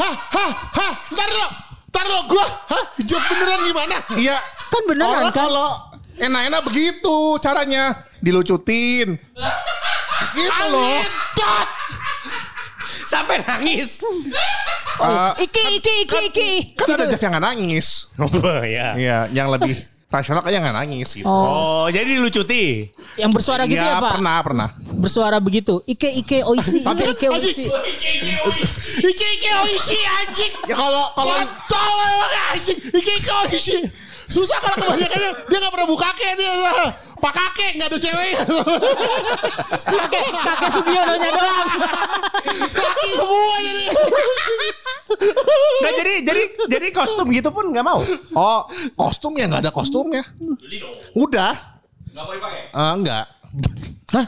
Hah, 0.00 0.14
hah, 0.32 0.50
hah. 0.80 0.92
Ntar 1.12 1.28
lo. 1.28 1.46
Ntar 1.92 2.06
lo 2.08 2.18
gua. 2.24 2.46
Hah? 2.72 2.84
Jawab 3.04 3.24
beneran 3.26 3.60
gimana? 3.66 3.96
Iya. 4.16 4.36
Kan 4.70 4.82
beneran 4.86 5.12
Orang 5.12 5.34
kan? 5.34 5.44
kalau 5.44 5.68
enak-enak 6.20 6.60
begitu 6.62 7.16
caranya. 7.38 7.84
Dilucutin. 8.18 9.16
Gitu 10.30 10.64
loh. 10.68 11.00
Sampai 13.06 13.42
nangis. 13.42 14.04
Eh, 15.00 15.32
Iki, 15.40 15.62
iki, 15.80 15.94
iki, 16.04 16.18
iki. 16.28 16.50
kan 16.76 16.94
ada 16.94 17.08
Jeff 17.08 17.18
yang 17.18 17.34
gak 17.34 17.46
nangis. 17.48 18.06
Oh 18.20 18.60
iya. 18.62 18.94
Iya, 18.94 19.18
yang 19.32 19.48
lebih 19.48 19.72
rasional 20.06 20.44
kayak 20.44 20.60
gak 20.60 20.76
nangis 20.76 21.16
gitu. 21.16 21.26
Oh, 21.26 21.32
Oh, 21.80 21.86
jadi 21.88 22.06
dilucuti. 22.06 22.86
yang 23.16 23.32
bersuara 23.32 23.64
gitu 23.64 23.80
ya, 23.80 23.98
Pak? 23.98 24.20
pernah, 24.20 24.36
pernah. 24.44 24.68
Bersuara 24.78 25.40
begitu. 25.40 25.80
Ike, 25.82 26.06
ike, 26.20 26.44
oisi, 26.44 26.84
ike, 26.84 27.04
ike, 27.16 27.26
oisi. 27.26 27.66
Iki 29.00 29.26
iki 29.34 29.48
oishi 29.64 29.98
anjing. 30.20 30.52
Ya 30.68 30.76
kalau 30.76 31.04
kalau 31.16 31.34
tol 31.66 31.96
emang 32.04 32.32
anjing. 32.52 32.78
Iki 32.92 33.12
iki 33.16 33.30
oishi. 33.48 33.76
Susah 34.30 34.58
kalau 34.62 34.76
kebanyakannya 34.86 35.30
dia 35.50 35.58
nggak 35.58 35.72
pernah 35.74 35.88
buka 35.90 36.06
kakek 36.14 36.32
dia. 36.38 36.54
Pak 37.20 37.32
kakek 37.34 37.70
nggak 37.76 37.88
ada 37.90 37.98
ceweknya. 37.98 38.40
Kakek, 39.84 40.24
kakek 40.32 40.70
Sugiononya 40.70 41.30
doang. 41.34 41.68
Laki 42.78 43.10
semua 43.18 43.56
jadi. 43.60 43.84
Nah, 45.82 45.92
jadi 45.98 46.12
jadi 46.22 46.42
jadi 46.70 46.86
kostum 46.94 47.26
gitu 47.34 47.50
pun 47.50 47.74
nggak 47.74 47.82
mau. 47.84 48.00
Oh, 48.38 48.60
kostum 48.94 49.34
ya 49.34 49.50
nggak 49.50 49.66
ada 49.66 49.72
kostumnya. 49.74 50.22
Udah. 51.18 51.52
Gak 52.10 52.24
boleh 52.26 52.40
pakai. 52.42 52.62
Eh, 52.74 52.92
enggak. 52.98 53.24
Hah? 54.14 54.26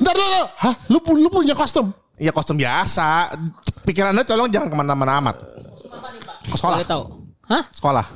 Ntar 0.00 0.14
dulu. 0.16 0.40
Hah? 0.56 0.74
Lu, 0.88 0.98
pu- 1.04 1.20
lu 1.20 1.28
punya 1.28 1.52
kostum? 1.52 1.92
Ya 2.16 2.32
kostum 2.32 2.56
biasa. 2.56 3.36
Pikiran 3.84 4.16
anda 4.16 4.24
tolong 4.24 4.48
jangan 4.48 4.72
ke 4.72 4.76
mana-mana 4.76 5.20
amat. 5.20 5.36
Sekolah. 6.56 6.80
Tahu. 6.84 7.04
Hah? 7.52 7.62
Sekolah. 7.68 8.06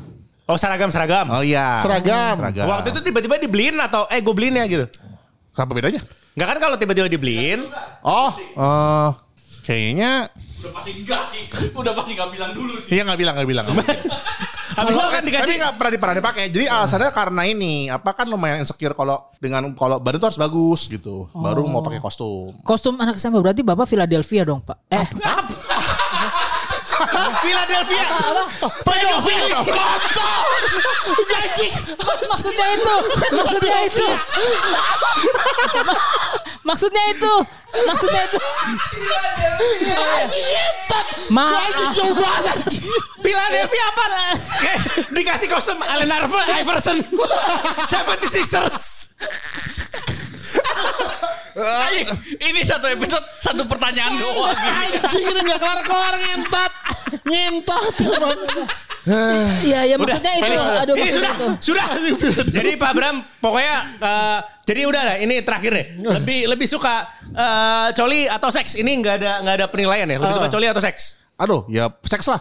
Oh 0.47 0.55
seragam 0.55 0.95
seragam. 0.95 1.27
Oh 1.35 1.43
iya. 1.43 1.83
Seragam. 1.83 2.39
Seragam. 2.39 2.67
Waktu 2.71 2.95
itu 2.95 3.01
tiba-tiba 3.11 3.35
dibeliin 3.43 3.77
atau 3.83 4.07
eh 4.07 4.23
gue 4.23 4.31
beliin 4.31 4.55
ya 4.63 4.65
gitu. 4.71 4.87
Apa 5.59 5.75
bedanya? 5.75 5.99
Nggak 6.39 6.49
kan 6.55 6.59
kalau 6.63 6.77
tiba-tiba 6.79 7.11
dibeliin. 7.11 7.67
Oh, 8.07 8.31
eh 8.39 9.11
kayaknya 9.67 10.31
Udah 10.63 10.73
pasti 10.79 10.91
enggak 10.95 11.23
sih. 11.27 11.43
Udah 11.83 11.93
pasti 11.99 12.11
enggak 12.15 12.31
bilang 12.31 12.51
dulu 12.55 12.79
sih. 12.79 12.95
Iya 12.95 13.03
nggak 13.11 13.19
bilang 13.19 13.35
nggak 13.35 13.49
bilang. 13.51 13.67
Habis 14.77 14.93
itu 14.93 15.09
kan 15.09 15.23
Tapi 15.25 15.29
dikasih 15.33 15.55
nggak 15.57 15.75
pernah 15.81 15.93
pernah 15.99 16.17
dipakai. 16.21 16.45
Jadi 16.53 16.65
alasannya 16.69 17.11
karena 17.11 17.43
ini 17.49 17.89
apa 17.89 18.11
kan 18.13 18.27
lumayan 18.29 18.63
insecure 18.63 18.95
kalau 18.95 19.33
dengan 19.43 19.73
kalau 19.75 19.99
badan 19.99 20.21
tuh 20.21 20.29
harus 20.31 20.41
bagus 20.41 20.87
gitu. 20.87 21.27
Baru 21.35 21.67
mau 21.67 21.83
pakai 21.83 21.99
kostum. 21.99 22.55
Kostum 22.63 22.95
anak 23.03 23.19
SMA 23.19 23.41
berarti 23.41 23.67
Bapak 23.67 23.89
Philadelphia 23.89 24.45
dong, 24.45 24.61
Pak. 24.63 24.77
Eh, 24.93 25.07
Philadelphia. 27.43 28.07
Pedofil. 28.85 29.45
Kontol. 29.67 30.41
Anjing. 31.37 31.73
maksudnya 32.29 32.67
itu. 32.75 32.95
Maksudnya 33.33 33.79
itu. 33.87 34.09
maksudnya 36.65 37.03
itu. 37.13 37.33
Maksudnya 37.87 38.21
itu. 38.27 38.41
Nyetat. 40.27 41.07
Maaf. 41.31 41.71
Jauh 41.95 42.15
banget. 42.15 42.59
Philadelphia 43.21 43.85
apa? 43.91 44.05
Eh, 44.63 44.79
dikasih 45.11 45.49
kostum 45.51 45.79
Allen 45.83 46.11
Iver- 46.11 46.49
Iverson. 46.63 46.99
76ers. 47.91 49.11
Anjing, 51.57 52.09
ini 52.37 52.61
satu 52.69 52.85
episode 52.93 53.25
satu 53.41 53.65
pertanyaan 53.65 54.13
doang. 54.21 54.53
Anjing 54.53 55.25
ini 55.25 55.41
gak 55.41 55.61
kelar-kelar 55.61 56.15
ngentot. 56.21 56.73
Ngentot. 57.25 57.95
Iya, 59.65 59.81
ya 59.89 59.97
maksudnya 59.97 60.33
itu. 60.37 60.53
Aduh, 60.53 60.95
Ini 60.99 61.03
maksudnya 61.07 61.33
sudah, 61.63 61.87
itu. 62.05 62.27
sudah. 62.29 62.45
Jadi 62.53 62.71
Pak 62.77 62.93
Bram, 62.93 63.17
pokoknya 63.41 63.77
eh, 64.03 64.39
jadi 64.67 64.81
udah 64.85 65.03
lah. 65.07 65.17
Ini 65.23 65.35
terakhir 65.47 65.71
deh. 65.73 65.87
Lebih 66.21 66.41
lebih 66.51 66.67
suka 66.69 67.09
eh, 67.25 67.89
coli 67.97 68.29
atau 68.29 68.51
seks? 68.53 68.77
Ini 68.77 68.91
nggak 69.01 69.15
ada 69.23 69.33
nggak 69.47 69.55
ada 69.63 69.67
penilaian 69.71 70.07
ya. 70.11 70.19
Lebih 70.21 70.37
suka 70.37 70.49
coli 70.53 70.67
atau 70.69 70.83
seks? 70.83 71.23
Aduh, 71.41 71.65
ya 71.73 71.89
seks 72.05 72.27
lah. 72.29 72.41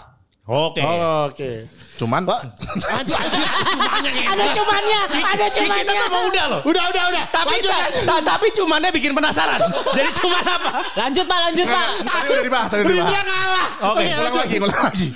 Oke. 0.49 0.81
Oke. 0.83 1.51
Cuman 1.95 2.21
cumanya 2.21 2.43
ngentot. 4.11 4.25
Ada 4.27 4.45
cumannya, 4.51 4.99
ada 5.01 5.45
Kita 5.47 5.55
cumannya. 5.57 5.93
tuh 5.95 6.07
mau 6.09 6.23
udah 6.25 6.45
loh. 6.45 6.59
Udah 6.63 6.83
udah 6.85 7.03
udah. 7.09 7.23
Tapi 7.29 7.55
Lanjut, 7.55 7.71
ta- 7.71 7.81
lanjut. 7.81 8.03
ta- 8.05 8.23
tapi 8.25 8.47
cumannya 8.51 8.89
bikin 8.91 9.11
penasaran. 9.11 9.59
Jadi 9.91 10.09
cuman 10.15 10.43
apa? 10.45 10.69
Lanjut 10.95 11.25
Pak, 11.25 11.39
lanjut 11.41 11.65
Pak. 11.65 11.85
tadi 12.01 12.27
udah 12.27 12.43
dibahas, 12.43 12.67
tadi 12.69 12.81
udah 12.81 12.89
Dia 12.89 12.99
dibahas. 13.01 13.23
ngalah. 13.23 13.67
Oke, 13.85 13.89
Oke, 13.95 14.03
Ulang 14.13 14.35
lagi, 14.35 14.55
ulang 14.57 14.81
lagi. 14.81 15.07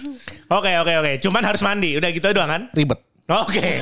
Oke 0.49 0.71
oke 0.75 0.93
oke. 0.97 1.11
Cuman 1.19 1.41
harus 1.43 1.61
mandi. 1.61 1.89
Udah 1.93 2.09
gitu 2.09 2.25
doang 2.29 2.49
kan? 2.49 2.61
Ribet. 2.71 2.99
Oke. 3.29 3.77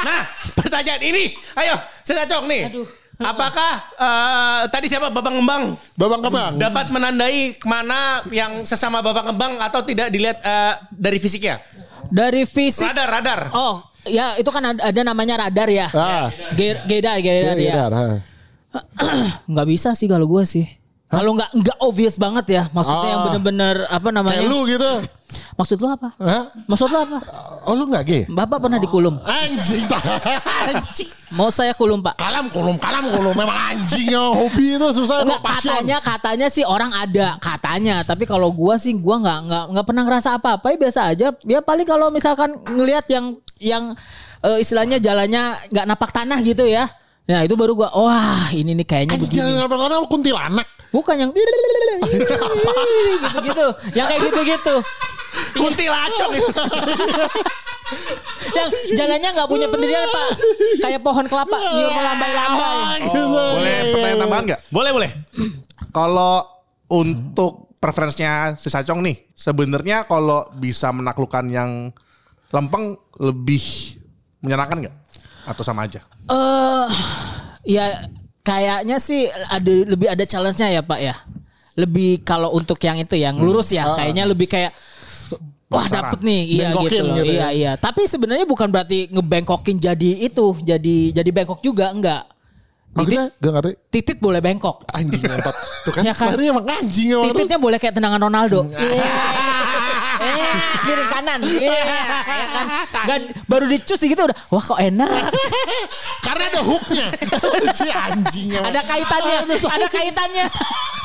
Nah, 0.00 0.24
pertanyaan 0.54 1.02
ini, 1.02 1.24
ayo, 1.54 1.76
saya 2.00 2.24
cocok 2.24 2.44
nih. 2.46 2.62
Aduh. 2.68 2.88
Apakah 3.16 3.72
eh, 3.96 4.62
tadi 4.68 4.86
siapa 4.86 5.08
Babang 5.08 5.40
Ngembang 5.40 5.72
Babang 5.94 6.20
kebang. 6.20 6.52
dapat 6.54 6.92
menandai 6.92 7.56
mana 7.64 8.20
yang 8.28 8.60
sesama 8.62 9.00
Babang 9.00 9.24
Ngembang 9.26 9.56
atau 9.58 9.80
tidak 9.80 10.08
dilihat 10.08 10.36
eh, 10.38 10.74
dari 10.90 11.16
fisiknya? 11.16 11.64
Dari 12.10 12.42
fisik. 12.44 12.86
Radar, 12.86 13.08
radar. 13.10 13.40
Oh, 13.52 13.82
ya 14.04 14.36
itu 14.36 14.48
kan 14.48 14.62
ada, 14.62 14.80
ada 14.80 15.00
namanya 15.02 15.46
radar 15.46 15.68
ya. 15.68 15.88
Ah. 15.90 16.28
Ge- 16.52 16.82
Gedar, 16.86 17.18
gedar 17.20 17.56
Iya, 17.56 17.74
ya. 17.90 18.06
Nggak 19.50 19.66
bisa 19.66 19.94
sih 19.94 20.06
kalau 20.06 20.26
gue 20.26 20.44
sih. 20.44 20.66
Kalau 21.06 21.38
nggak 21.38 21.50
nggak 21.54 21.76
obvious 21.78 22.18
banget 22.18 22.46
ya. 22.50 22.62
Maksudnya 22.74 22.98
Ah. 23.00 23.12
yang 23.14 23.20
bener-bener 23.30 23.74
apa 23.86 24.08
namanya? 24.10 24.42
Kayak 24.42 24.50
lu 24.50 24.60
gitu. 24.66 24.92
Maksud 25.54 25.78
lu 25.78 25.88
apa? 25.88 26.08
Hah? 26.18 26.44
Maksud 26.66 26.86
lu 26.86 26.98
apa? 26.98 27.18
Oh 27.64 27.74
lu 27.74 27.86
gak 27.88 28.04
gay? 28.04 28.22
Bapak 28.26 28.58
pernah 28.58 28.76
dikulum. 28.76 29.14
Anjing. 29.22 29.86
Anjing. 30.66 31.08
Mau 31.32 31.48
saya 31.48 31.72
kulum 31.72 31.98
pak? 31.98 32.14
Kalam 32.14 32.46
kulum, 32.46 32.74
kalam 32.76 33.06
kulum. 33.06 33.34
Memang 33.34 33.54
anjing 33.74 34.06
ya. 34.06 34.22
Hobi 34.22 34.78
itu 34.78 34.86
susah. 34.92 35.22
Enggak, 35.22 35.42
katanya 35.42 35.96
katanya 35.98 36.46
sih 36.46 36.62
orang 36.62 36.90
ada 36.90 37.38
katanya 37.38 38.02
tapi 38.02 38.22
kalau 38.22 38.50
gua 38.50 38.74
sih 38.76 38.94
gua 38.94 39.18
nggak 39.18 39.38
nggak 39.46 39.64
nggak 39.74 39.86
pernah 39.86 40.02
ngerasa 40.04 40.28
apa-apa 40.36 40.66
ya 40.70 40.76
biasa 40.76 41.00
aja 41.06 41.26
ya 41.42 41.58
paling 41.60 41.86
kalau 41.86 42.10
misalkan 42.10 42.50
ngelihat 42.66 43.06
yang 43.10 43.34
yang 43.58 43.84
eh, 44.42 44.58
istilahnya 44.58 44.98
jalannya 44.98 45.70
nggak 45.70 45.86
napak 45.86 46.10
tanah 46.10 46.38
gitu 46.42 46.62
ya 46.62 46.86
nah 47.26 47.42
itu 47.42 47.58
baru 47.58 47.74
gua 47.74 47.90
wah 47.90 48.46
ini 48.54 48.78
nih 48.78 48.86
kayaknya 48.86 49.18
Anjing 49.18 49.26
begini 49.26 49.50
jangan 49.58 49.66
apa-apa 49.66 50.06
kuntilanak. 50.06 50.68
Bukan 50.88 51.14
yang 51.18 51.30
gitu 51.30 51.50
gitu 53.42 53.66
yang 53.92 54.06
kayak 54.06 54.22
gitu 54.24 54.40
gitu 54.42 54.74
Kuntilacok 55.52 56.30
itu. 56.32 56.48
yang 58.50 58.68
jalannya 58.96 59.28
nggak 59.30 59.48
punya 59.48 59.66
pendirian 59.68 60.06
pak 60.06 60.28
kayak 60.80 61.00
pohon 61.00 61.26
kelapa 61.26 61.56
melambai-lambai 61.60 62.56
Ah, 62.56 62.96
gitu. 62.98 63.20
Boleh 63.26 63.60
Iya, 63.60 63.76
iya, 63.76 63.92
pertanyaan 63.92 64.16
iya. 64.16 64.22
tambahan 64.22 64.44
nggak? 64.46 64.60
Boleh, 64.70 64.90
boleh. 64.90 65.10
Kalau 65.90 66.34
untuk 66.88 67.52
preferensinya 67.76 68.56
si 68.56 68.66
Sacong 68.66 69.04
nih, 69.04 69.28
sebenarnya 69.30 70.08
kalau 70.08 70.48
bisa 70.56 70.88
menaklukkan 70.88 71.44
yang 71.46 71.92
lempeng 72.48 72.96
lebih 73.18 73.60
menyenangkan 74.40 74.88
nggak? 74.88 74.96
Atau 75.44 75.62
sama 75.62 75.84
aja? 75.84 76.00
Eh 76.26 76.86
ya 77.68 78.08
kayaknya 78.46 78.96
sih 79.02 79.26
ada 79.26 79.72
lebih 79.82 80.06
ada 80.06 80.22
challenge-nya 80.22 80.78
ya 80.78 80.82
Pak 80.86 81.00
ya. 81.02 81.14
Lebih 81.74 82.22
kalau 82.22 82.54
untuk 82.54 82.78
yang 82.78 82.96
itu 83.02 83.18
yang 83.18 83.34
lurus 83.36 83.74
ya 83.74 83.90
kayaknya 83.98 84.22
lebih 84.22 84.46
kayak 84.46 84.70
wah 85.66 85.82
dapet 85.90 86.22
nih 86.22 86.42
iya 86.46 86.68
gitu 86.78 87.02
loh. 87.02 87.18
gitu 87.18 87.26
ya. 87.26 87.34
iya 87.34 87.48
iya. 87.50 87.72
Tapi 87.74 88.06
sebenarnya 88.06 88.46
bukan 88.46 88.70
berarti 88.70 89.10
ngebengkokin 89.10 89.82
jadi 89.82 90.10
itu, 90.30 90.54
jadi 90.62 90.96
jadi 91.10 91.30
bengkok 91.34 91.58
juga 91.60 91.90
enggak. 91.90 92.22
Maksudnya 92.96 93.28
gak 93.36 93.52
ngerti. 93.60 93.72
Titit 93.92 94.18
boleh 94.24 94.40
bengkok. 94.40 94.88
Anjing 94.88 95.20
ngentot. 95.20 95.56
Tuh 95.84 95.92
kan. 95.92 96.02
Ya 96.08 96.16
kan? 96.16 96.32
Emang 96.32 96.64
anjing. 96.64 97.12
Tititnya 97.12 97.58
boleh 97.60 97.76
kayak 97.76 97.92
tendangan 97.92 98.24
Ronaldo. 98.24 98.64
Eh, 98.72 98.72
miring 100.86 101.10
kanan. 101.10 101.40
Iya, 101.42 101.78
ya 102.26 102.46
kan. 102.52 102.66
Gan- 103.08 103.30
baru 103.46 103.64
dicus 103.70 104.00
gitu 104.00 104.18
udah, 104.18 104.36
wah 104.50 104.62
kok 104.62 104.80
enak. 104.80 105.10
Karena 106.26 106.44
ada 106.50 106.60
hooknya. 106.64 107.06
si 107.76 107.86
anjingnya. 107.88 108.60
Ada 108.66 108.80
kaitannya, 108.82 109.38
ada 109.46 109.86
kaitannya. 109.86 110.46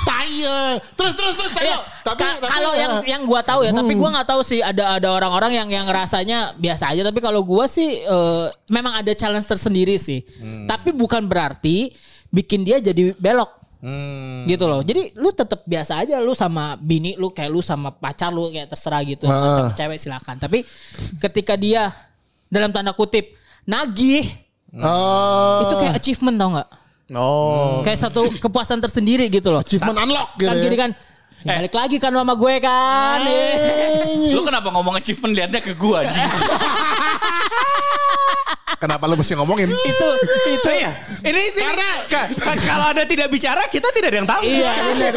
Tai 0.01 0.31
ya. 0.33 0.59
Terus 0.97 1.13
terus 1.13 1.33
terus. 1.37 1.51
Tayo. 1.53 1.77
Tapi 2.01 2.17
ka- 2.17 2.37
tapi, 2.41 2.49
kalau 2.49 2.71
ya. 2.73 2.81
yang 2.81 2.93
yang 3.05 3.21
gua 3.29 3.41
tahu 3.45 3.61
ya, 3.61 3.71
tapi 3.71 3.93
gua 3.93 4.09
nggak 4.17 4.27
tahu 4.27 4.41
sih 4.41 4.59
ada 4.65 4.97
ada 4.97 5.07
orang-orang 5.13 5.53
yang 5.53 5.69
yang 5.69 5.87
rasanya 5.87 6.57
biasa 6.57 6.89
aja. 6.89 7.05
Tapi 7.05 7.19
kalau 7.21 7.45
gua 7.45 7.69
sih 7.69 8.01
eh, 8.01 8.45
memang 8.67 8.97
ada 8.97 9.13
challenge 9.13 9.45
tersendiri 9.45 10.01
sih. 10.01 10.25
Tapi 10.65 10.89
bukan 10.95 11.29
berarti 11.29 11.93
bikin 12.33 12.65
dia 12.65 12.81
jadi 12.81 13.13
belok. 13.15 13.60
Gitu 14.45 14.65
loh. 14.69 14.85
Jadi 14.85 15.17
lu 15.17 15.33
tetap 15.33 15.65
biasa 15.65 16.05
aja 16.05 16.21
lu 16.21 16.37
sama 16.37 16.77
bini 16.77 17.17
lu 17.17 17.33
kayak 17.33 17.49
lu 17.49 17.65
sama 17.65 17.89
pacar 17.89 18.29
lu 18.29 18.53
kayak 18.53 18.69
terserah 18.69 19.01
gitu. 19.01 19.25
Ah. 19.25 19.69
Sama 19.69 19.73
cewek 19.73 19.97
silakan. 19.97 20.35
Tapi 20.37 20.61
ketika 21.17 21.57
dia 21.57 21.89
dalam 22.47 22.69
tanda 22.69 22.93
kutip 22.93 23.33
nagih 23.65 24.25
Eh, 24.71 25.59
itu 25.67 25.75
kayak 25.75 25.99
achievement 25.99 26.37
tau 26.39 26.49
nggak? 26.55 26.69
Oh. 27.11 27.83
Kayak 27.83 28.07
satu 28.07 28.31
kepuasan 28.39 28.79
tersendiri 28.79 29.27
gitu 29.27 29.51
loh. 29.51 29.59
achievement 29.59 29.99
unlock 29.99 30.39
gitu. 30.39 30.47
Kan 30.47 30.55
ya. 30.55 30.63
gini 30.63 30.75
kan. 30.79 30.91
"Ya, 31.43 31.59
balik 31.59 31.75
lagi 31.75 31.97
kan 31.99 32.15
sama 32.15 32.33
gue 32.39 32.55
kan. 32.63 33.19
Eh. 33.27 34.31
Lu 34.31 34.47
kenapa 34.47 34.71
ngomong 34.71 34.95
achievement 34.95 35.35
liatnya 35.35 35.59
ke 35.59 35.75
gua 35.75 36.07
anjing? 36.07 36.23
Kenapa 38.81 39.05
lu 39.05 39.13
mesti 39.13 39.37
ngomongin? 39.37 39.69
itu 39.69 40.07
itu 40.49 40.69
Iya. 40.73 40.89
Ini 41.21 41.41
karena 41.53 41.87
kalau 42.65 42.89
Anda 42.89 43.05
tidak 43.05 43.29
bicara 43.29 43.61
kita 43.69 43.93
tidak 43.93 44.09
ada 44.09 44.17
yang 44.17 44.29
tahu. 44.29 44.41
Iya, 44.41 44.71
benar. 44.73 45.13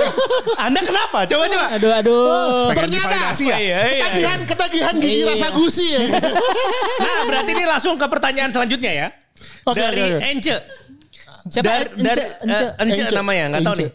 Anda 0.69 0.81
kenapa? 0.85 1.19
Coba 1.25 1.45
coba. 1.49 1.67
Aduh 1.73 1.93
aduh. 1.97 2.21
Pengen 2.69 2.93
Ternyata 2.93 3.09
divalidasi 3.09 3.45
ya? 3.49 3.57
Iya, 3.57 3.63
iya, 3.65 3.81
iya. 3.81 3.97
ketagihan 4.05 4.41
ketagihan 4.45 4.95
gigi 5.01 5.17
Iya. 5.25 5.33
rasa 5.33 5.49
gusi 5.57 5.87
ya. 5.97 6.01
Nah, 7.01 7.19
berarti 7.25 7.51
ini 7.57 7.65
langsung 7.65 7.97
ke 7.97 8.05
pertanyaan 8.05 8.53
selanjutnya 8.53 8.93
ya. 8.93 9.09
Dari 9.65 10.05
oke, 10.05 10.13
oke. 10.21 10.29
Ence. 10.29 10.57
Siapa? 11.49 11.65
Dari, 11.65 11.85
Ence, 12.05 12.05
dari 12.05 12.21
Ence, 12.45 12.65
eh, 12.69 12.83
Ence, 12.85 13.01
Ence. 13.01 13.15
namanya, 13.17 13.45
nggak 13.49 13.63
tahu 13.65 13.75
Ence. 13.75 13.81
nih. 13.81 13.91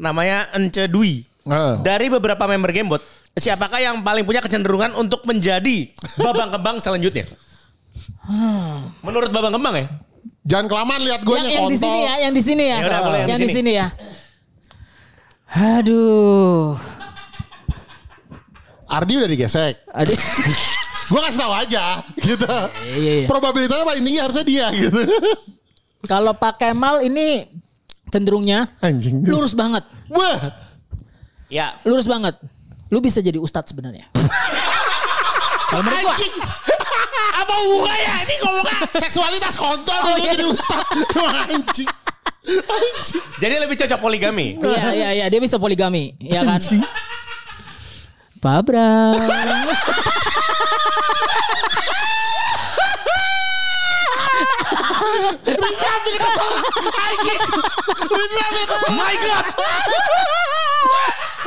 Namanya 0.00 0.38
Ence 0.56 0.82
Dwi. 0.88 1.12
Ah. 1.44 1.76
Dari 1.84 2.08
beberapa 2.08 2.44
member 2.48 2.72
Gamebot, 2.72 3.04
siapakah 3.36 3.84
yang 3.84 4.00
paling 4.00 4.24
punya 4.24 4.40
kecenderungan 4.40 4.96
untuk 4.96 5.28
menjadi 5.28 5.92
babang 6.16 6.56
kembang 6.56 6.80
selanjutnya? 6.80 7.28
Menurut 9.04 9.30
babang 9.30 9.52
kembang 9.52 9.74
ya? 9.76 9.86
Jangan 10.44 10.66
kelamaan 10.68 11.00
lihat 11.04 11.20
gue 11.24 11.36
yang, 11.40 11.48
yang 11.48 11.68
di 11.72 11.78
sini 11.80 11.98
ya, 12.04 12.14
yang 12.20 12.32
di 12.36 12.42
sini 12.44 12.64
ya. 12.68 12.76
Ya 12.76 12.84
udah, 12.84 13.00
boleh 13.00 13.18
yang 13.24 13.28
yang 13.32 13.40
di 13.40 13.48
sini. 13.48 13.72
ya. 13.72 13.86
Aduh. 15.54 16.76
Ardi 18.84 19.12
udah 19.16 19.28
digesek. 19.30 19.74
Aduh. 19.90 20.14
Gue 21.04 21.20
kasih 21.20 21.40
tahu 21.44 21.52
aja 21.52 22.00
gitu. 22.16 22.48
iya, 22.96 23.12
iya. 23.24 23.28
Probabilitasnya 23.28 23.84
paling 23.84 24.02
tinggi 24.08 24.20
harusnya 24.24 24.44
dia 24.44 24.66
gitu. 24.72 25.00
Kalau 26.10 26.32
Pak 26.32 26.60
Kemal 26.60 27.04
ini 27.04 27.44
cenderungnya 28.08 28.72
Anjing. 28.80 29.20
lurus 29.24 29.52
banget. 29.52 29.84
Wah. 30.08 30.56
Ya. 31.52 31.76
Lurus 31.84 32.08
banget. 32.08 32.40
Lu 32.88 33.04
bisa 33.04 33.20
jadi 33.20 33.36
ustadz 33.36 33.72
sebenarnya. 33.72 34.08
Kalau 35.68 35.82
menurut 35.84 36.00
gua, 36.04 36.12
Anjing. 36.16 36.34
Apa 37.34 37.54
hubungannya? 37.66 38.14
Ini 38.24 38.34
ngomongnya 38.46 38.78
seksualitas 38.94 39.54
kontol 39.58 39.98
oh, 40.06 40.16
iya. 40.22 40.38
jadi 40.38 40.44
ustad. 40.46 40.84
Anjing. 41.50 41.88
Anjing. 42.46 43.22
Jadi 43.42 43.54
lebih 43.58 43.76
cocok 43.78 43.98
poligami. 43.98 44.54
Iya 44.62 44.86
iya 44.94 45.08
iya 45.22 45.26
dia 45.26 45.40
bisa 45.42 45.58
poligami, 45.58 46.14
ya 46.22 46.46
kan? 46.46 46.60
Pak 48.38 48.60
Bram. 48.68 49.16
Rina 55.44 55.68
ambil 55.68 56.16
kesel. 56.16 56.52
Anjing. 56.92 57.40
Kesel. 58.68 58.90
My 58.94 59.14
God. 59.18 59.46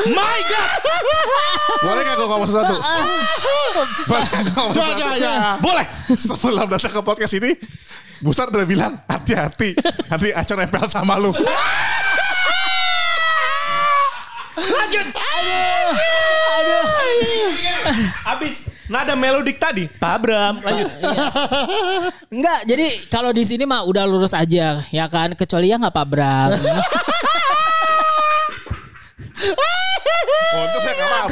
My 0.05 0.39
God. 0.45 0.69
Boleh 1.81 2.01
gak 2.05 2.15
gue 2.17 2.27
ngomong 2.29 2.47
sesuatu? 2.47 2.75
Boleh 4.05 4.25
ngomong 4.53 4.73
sesuatu? 4.77 5.01
coba, 5.01 5.15
coba. 5.17 5.57
Boleh. 5.57 5.85
Sebelum 6.13 6.67
datang 6.69 6.93
ke 6.93 7.01
podcast 7.01 7.33
ini, 7.33 7.51
Busar 8.17 8.49
udah 8.49 8.65
bilang 8.65 8.97
hati-hati, 9.05 9.77
nanti 10.09 10.33
Acon 10.33 10.57
nempel 10.57 10.89
sama 10.89 11.21
lu. 11.21 11.29
Lanjut. 14.57 15.07
Aduh. 16.57 16.81
Abis 18.25 18.73
nada 18.89 19.13
melodik 19.13 19.61
tadi. 19.61 19.85
Pak 19.85 20.17
Bram. 20.17 20.65
Lanjut. 20.65 20.89
Enggak, 22.33 22.59
jadi 22.65 22.87
kalau 23.13 23.29
di 23.29 23.45
sini 23.45 23.69
mah 23.69 23.85
udah 23.85 24.09
lurus 24.09 24.33
aja, 24.33 24.81
ya 24.89 25.05
kan? 25.05 25.37
Kecuali 25.37 25.69
ya 25.69 25.77
nggak 25.77 25.93
Pak 25.93 26.07
Bram. 29.37 29.77
Oh, 30.57 30.63
itu 30.65 30.79
saya 30.81 30.93
gak 30.97 31.09
paham. 31.11 31.29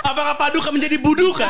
Apakah 0.00 0.34
paduka 0.40 0.68
menjadi 0.72 0.96
buduka? 0.96 1.44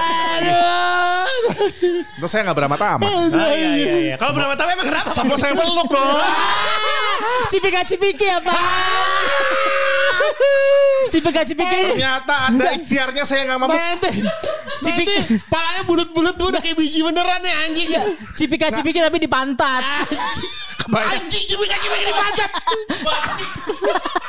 Itu 2.19 2.27
saya 2.27 2.51
gak 2.51 2.59
beramata-amat. 2.59 3.07
Ah, 3.07 3.53
iya, 3.55 3.71
iya, 3.77 3.95
iya. 4.03 4.15
Kalau 4.19 4.33
beramata 4.35 4.67
emang 4.67 4.89
kenapa? 4.89 5.09
Sama 5.15 5.35
saya 5.39 5.55
meluk 5.55 5.89
dong. 5.93 6.19
Cipika 7.53 7.87
cipiki 7.87 8.27
apa? 8.29 8.53
Cipika 11.09 11.43
cipiki. 11.47 11.81
Ternyata 11.95 12.35
ada 12.51 12.71
ikhtiarnya 12.75 13.25
saya 13.25 13.47
gak 13.47 13.59
mampu. 13.61 13.77
Nanti. 13.79 14.11
Cipik. 14.83 15.07
Nanti 15.07 15.39
palanya 15.47 15.83
bulat-bulat 15.87 16.35
tuh 16.35 16.51
udah 16.51 16.61
kayak 16.61 16.77
biji 16.77 17.01
beneran 17.07 17.41
ya 17.45 17.55
anjing 17.69 17.89
ya. 17.93 18.03
Cipika 18.35 18.75
cipiki 18.75 18.99
tapi 18.99 19.23
di 19.23 19.29
pantat. 19.31 19.85
Anjing 20.89 21.45
cipika-cipika 21.47 22.05
di 22.09 22.15
pantat. 22.17 22.51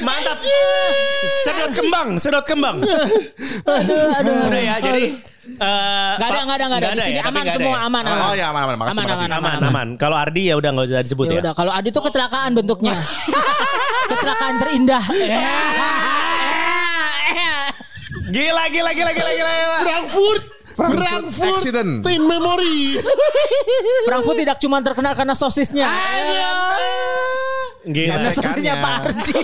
Mantap. 0.00 0.38
Sedot 1.42 1.70
kembang, 1.72 2.08
sedot 2.16 2.44
kembang. 2.44 2.76
Aduh, 2.82 4.08
aduh. 4.14 4.36
Udah 4.46 4.62
ya, 4.62 4.74
jadi 4.78 5.04
eh, 5.42 6.12
Gak 6.16 6.28
ada, 6.28 6.40
gak 6.46 6.56
ada, 6.56 6.64
gak 6.70 6.78
ada. 6.78 6.88
Di 6.88 6.98
ya, 6.98 7.04
sini 7.04 7.18
tapi 7.18 7.28
aman 7.34 7.44
semua, 7.50 7.76
ya? 7.76 7.86
aman, 7.86 8.02
aman. 8.04 8.22
Oh 8.22 8.32
ya 8.32 8.46
aman 8.50 8.62
aman 8.62 8.76
makasih 8.78 8.94
Aman, 8.94 9.04
makasih. 9.04 9.26
aman, 9.26 9.38
Aman, 9.38 9.58
aman. 9.68 9.88
Kalau 9.98 10.16
Ardi 10.16 10.42
ya 10.46 10.54
udah 10.54 10.70
nggak 10.70 10.86
usah 10.86 11.02
disebut 11.02 11.24
Ya 11.26 11.32
ya. 11.34 11.40
udah, 11.42 11.52
kalau 11.52 11.72
Adi 11.72 11.88
tuh 11.90 12.02
kecelakaan 12.02 12.50
bentuknya. 12.54 12.94
kecelakaan 14.10 14.54
terindah. 14.62 15.04
Gila, 18.32 18.64
gila, 18.72 18.90
gila, 18.96 19.12
gila, 19.12 19.30
gila. 19.30 19.52
gila. 19.52 19.76
Frankfurt. 19.84 20.42
Frankfurt 20.72 21.04
Frankfurt. 21.04 21.56
accident. 21.58 21.92
In 22.08 22.22
memory. 22.24 22.98
Frankfurt 24.08 24.38
tidak 24.40 24.56
cuma 24.58 24.80
terkenal 24.80 25.12
karena 25.14 25.34
sosisnya. 25.36 25.86
Gila. 27.86 28.14
Karena 28.16 28.30
sosisnya. 28.30 28.74
Pak 28.78 28.92
Ardi. 29.10 29.34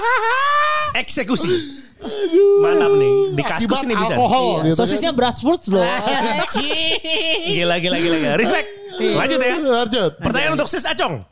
Eksekusi. 1.00 1.52
Mantap 2.64 2.92
nih. 2.96 3.12
Di 3.36 3.42
kaskus 3.44 3.80
ini 3.84 3.94
bisa. 3.94 4.14
alkohol. 4.16 4.44
Iya, 4.44 4.56
gitu 4.64 4.74
kan. 4.74 4.80
Sosisnya 4.80 5.10
Bratwurst 5.12 5.64
loh. 5.68 5.84
Gila, 7.54 7.76
gila, 7.78 7.96
gila, 8.00 8.16
gila. 8.18 8.34
Respect. 8.40 8.68
Lanjut 9.00 9.38
ya. 9.38 9.54
Lanjut. 9.60 10.10
Pertanyaan 10.18 10.52
untuk 10.56 10.68
Sis 10.68 10.84
Acong. 10.88 11.29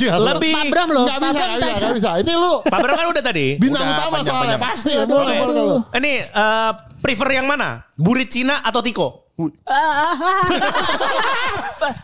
Lebih 0.00 0.52
Pak 0.52 0.64
Bram 0.68 0.88
loh. 0.88 1.04
Gak 1.04 1.20
bisa, 1.20 1.36
gak 1.38 1.58
bisa, 1.58 1.76
gak 1.78 1.94
bisa. 1.94 2.10
Ini 2.18 2.32
lu 2.32 2.52
Pak 2.62 2.78
Bram 2.80 2.96
kan 2.96 3.06
udah 3.08 3.22
tadi. 3.22 3.46
bintang 3.56 3.82
Udah, 3.82 3.92
utama 3.94 4.10
panjang, 4.14 4.26
soalnya 4.26 4.56
panjang. 4.56 4.62
pasti. 4.66 4.92
Boleh, 4.96 5.06
Oke. 5.06 5.34
boleh 5.38 5.54
kalau. 5.54 5.78
Ini 5.94 6.12
eh, 6.24 6.70
prefer 6.98 7.28
yang 7.32 7.46
mana? 7.46 7.68
Burit 7.94 8.28
Cina 8.28 8.60
atau 8.60 8.80
Tiko? 8.80 9.08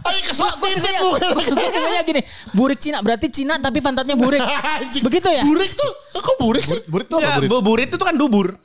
Ayo 0.07 0.21
keselotir 0.23 0.81
kan 0.81 0.93
Gue 0.97 1.21
namanya 1.69 2.01
gini, 2.03 2.21
burik 2.51 2.81
Cina 2.81 2.99
berarti 3.01 3.29
Cina 3.29 3.59
tapi 3.59 3.81
pantatnya 3.81 4.17
burik. 4.17 4.41
Begitu 5.07 5.29
ya? 5.29 5.45
Burik 5.45 5.73
tuh, 5.75 5.91
kok 6.15 6.37
burik 6.39 6.65
sih? 6.65 6.81
Burit 6.87 7.07
tuh 7.07 7.19
apa 7.19 7.27
Ya, 7.27 7.35
burit? 7.37 7.49
bu- 7.51 7.61
burit 7.63 7.89
itu 7.89 8.01
kan 8.01 8.17
dubur. 8.17 8.57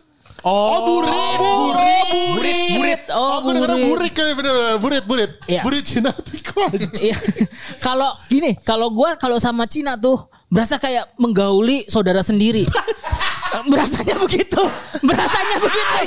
Oh, 0.41 0.77
burit, 0.83 1.37
burit, 1.37 2.07
Burit, 2.33 2.57
burit. 2.75 3.01
Oh, 3.13 3.21
Oh, 3.21 3.37
gue 3.45 3.53
denger 3.53 3.77
burit. 3.87 4.11
kayak 4.11 4.33
bener, 4.35 4.55
burit, 4.77 5.03
burit. 5.05 5.31
Iya. 5.45 5.61
Burit 5.61 5.83
Cina 5.85 6.09
tuh. 6.09 6.33
Iya. 6.97 7.15
Kalau 7.79 8.09
gini, 8.25 8.57
kalau 8.61 8.89
gua 8.89 9.15
kalau 9.15 9.37
sama 9.37 9.65
Cina 9.65 9.95
tuh 9.95 10.17
berasa 10.49 10.75
kayak 10.75 11.13
menggauli 11.15 11.85
saudara 11.85 12.19
sendiri. 12.21 12.65
Berasanya 13.71 14.15
begitu. 14.15 14.63
Berasanya 15.03 15.57
begitu. 15.59 15.97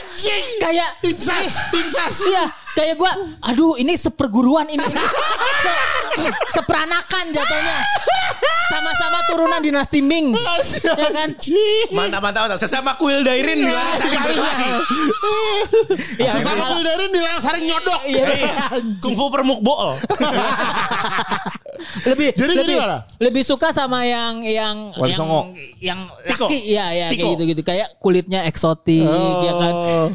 Kayak 0.57 0.97
Insas, 1.05 1.61
insas. 1.70 2.25
Iya, 2.25 2.44
kayak 2.75 2.95
gua 2.95 3.11
aduh 3.41 3.75
ini 3.77 3.95
seperguruan 3.95 4.67
ini. 4.67 4.83
Se- 4.83 6.35
seperanakan 6.53 7.25
jatuhnya. 7.31 7.79
Sama-sama 8.65 9.19
turunan 9.25 9.61
dinasti 9.61 10.01
Ming. 10.01 10.33
Ya 10.35 11.11
kan? 11.13 11.31
Mantap, 11.91 12.21
mantap, 12.21 12.41
mantap. 12.47 12.59
Sesama 12.59 12.95
kuil 12.95 13.21
dairin. 13.21 13.61
Iya, 13.61 13.77
Iya, 16.17 16.31
Sesama 16.33 16.55
kalau- 16.61 16.73
Kulderin 16.75 17.11
di 17.11 17.21
saring 17.39 17.65
nyodok. 17.67 18.01
Iya, 18.05 18.25
Kungfu 19.01 19.25
permuk 19.29 19.61
bool. 19.61 19.95
lebih 22.05 22.33
Jadi 22.33 22.55
lebih, 22.55 22.77
gimana? 22.79 22.99
lebih 23.19 23.43
suka 23.45 23.69
sama 23.69 24.03
yang 24.05 24.41
yang 24.41 24.95
Wali 24.95 25.11
yang, 25.11 25.19
Songo. 25.19 25.41
yang 25.79 26.01
Tiko. 26.25 26.47
laki 26.47 26.59
ya 26.65 26.87
ya 26.91 27.07
Tiko. 27.11 27.19
kayak 27.21 27.33
gitu 27.35 27.43
gitu 27.47 27.63
kayak 27.63 27.89
kulitnya 27.99 28.41
eksotik 28.45 29.05
ya 29.43 29.53
kan 29.53 29.75
Oh. 29.75 30.07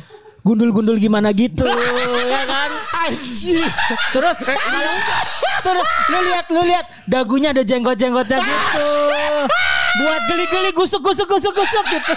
Gundul-gundul 0.41 0.95
gimana 0.95 1.29
gitu 1.31 1.67
ya 2.33 2.43
kan 2.47 2.71
Anjing. 3.07 3.63
terus 4.11 4.37
kalau 4.39 4.93
terus 5.59 5.87
lu 6.09 6.19
lihat 6.31 6.45
lu 6.51 6.61
lihat 6.63 6.85
dagunya 7.05 7.51
ada 7.51 7.63
jenggot-jenggotnya 7.63 8.39
gitu 8.39 8.87
buat 9.99 10.21
geli-geli 10.29 10.71
gusuk 10.71 11.01
gusuk 11.01 11.27
gusuk 11.27 11.53
gusuk 11.53 11.85
gitu 11.89 12.13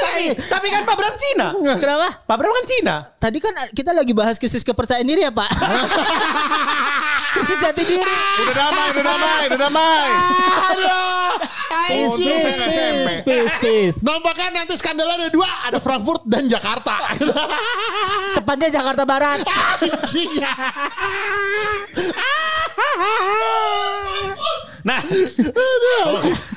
Tapi, 0.00 0.24
tapi 0.48 0.66
kan 0.68 0.82
Pak 0.84 0.96
Bram 0.96 1.14
Cina. 1.16 1.46
kenapa 1.78 2.08
Pak 2.24 2.36
Bram 2.36 2.52
kan 2.52 2.64
Cina. 2.66 2.94
tadi 3.16 3.38
kan 3.40 3.52
kita 3.72 3.92
lagi 3.92 4.12
bahas 4.12 4.36
krisis 4.36 4.64
kepercayaan 4.64 5.06
diri 5.06 5.24
ya 5.24 5.32
pak 5.32 5.48
krisis 7.36 7.58
jati 7.62 7.82
diri 7.86 8.02
Udah 8.02 8.54
damai, 8.54 8.86
udah 8.94 9.04
damai, 9.04 9.42
udah 9.50 9.58
damai. 9.58 10.08
Aduh. 10.70 11.20
Saya 11.90 12.36
SMP. 12.70 13.08
space 13.22 13.50
space 13.58 13.96
Nampaknya 14.06 14.62
nanti 14.62 14.74
skandal 14.78 15.10
ada 15.10 15.26
dua, 15.32 15.48
ada 15.66 15.78
Frankfurt 15.82 16.22
dan 16.26 16.46
Jakarta. 16.46 17.02
tepatnya 18.38 18.68
Jakarta 18.70 19.02
Barat 19.02 19.42
Anjing. 19.42 20.38
Nah, 24.80 24.96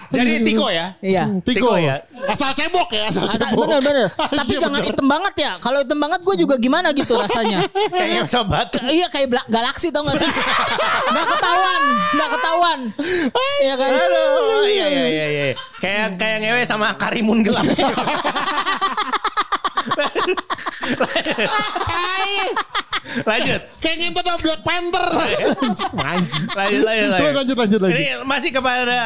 jadi 0.10 0.40
Tiko 0.40 0.68
ya. 0.68 0.96
iya 1.00 1.28
Tiko 1.42 1.44
Tiko 1.44 1.72
ya. 1.76 2.00
Asal 2.24 2.54
cebok 2.54 2.88
ya, 2.90 3.08
asal 3.08 3.28
Asal- 3.28 3.52
cebok. 3.52 3.68
bener 3.68 3.80
bener 3.80 4.08
Iya, 4.14 4.38
tapi 4.38 4.54
jangan 4.56 4.80
bener. 4.80 4.90
hitam 4.90 5.08
banget 5.08 5.34
ya 5.38 5.52
kalau 5.60 5.80
hitam 5.80 6.00
banget 6.00 6.20
gue 6.22 6.36
juga 6.38 6.56
gimana 6.56 6.92
gitu 6.92 7.14
rasanya 7.14 7.60
Kayaknya 7.92 8.22
sobat. 8.26 8.68
iya 8.88 9.08
kayak 9.08 9.28
galaksi 9.46 9.88
tau 9.90 10.04
gak 10.04 10.18
sih 10.18 10.30
nggak 11.06 11.26
ketahuan 11.30 11.82
nggak 12.14 12.30
ketahuan 12.32 12.80
Iya 13.60 13.74
kan 13.76 13.90
Aduh, 13.92 14.64
iya 14.66 14.86
iya 14.88 15.06
iya 15.06 15.26
iya. 15.28 15.46
Kayak 15.78 16.16
kayak 16.16 16.38
ngewe 16.42 16.62
sama 16.64 16.96
Karimun 16.96 17.44
gelap. 17.44 17.64
lanjut. 23.04 23.62
Kayak 23.78 23.96
ngentot 24.00 24.24
sama 24.24 24.40
Black 24.40 24.62
Panther. 24.62 25.06
Anjing. 25.12 26.44
Lanjut 26.58 26.82
lanjut 26.82 27.10
lanjut. 27.10 27.36
Lanjut, 27.36 27.58
lanjut, 27.58 27.80
lanjut. 27.82 27.92
Ini 27.94 28.24
masih 28.24 28.50
kepada 28.50 28.98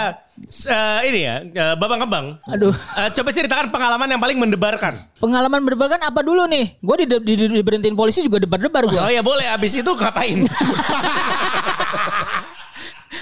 eh, 0.47 0.99
ini 1.03 1.19
ya, 1.19 1.35
eh, 1.41 1.73
Babang 1.75 1.99
Kembang. 1.99 2.25
aduh 2.43 2.69
Eh, 2.69 3.09
coba 3.11 3.29
ceritakan 3.31 3.67
pengalaman 3.67 4.07
yang 4.07 4.17
paling 4.17 4.37
mendebarkan. 4.37 4.93
pengalaman 5.17 5.61
berbagan 5.63 5.97
apa 5.99 6.21
dulu 6.21 6.45
nih 6.45 6.77
gue 6.77 6.95
di, 6.99 7.05
di, 7.17 7.33
di- 7.35 7.55
diberhentiin 7.55 7.93
polisi 7.93 8.21
juga 8.21 8.37
debar-debar 8.39 8.85
gue 8.85 8.99
Oh 8.99 9.09
ya 9.09 9.19
boleh, 9.19 9.49
abis 9.49 9.75
itu 9.75 9.91
ngapain? 9.91 10.45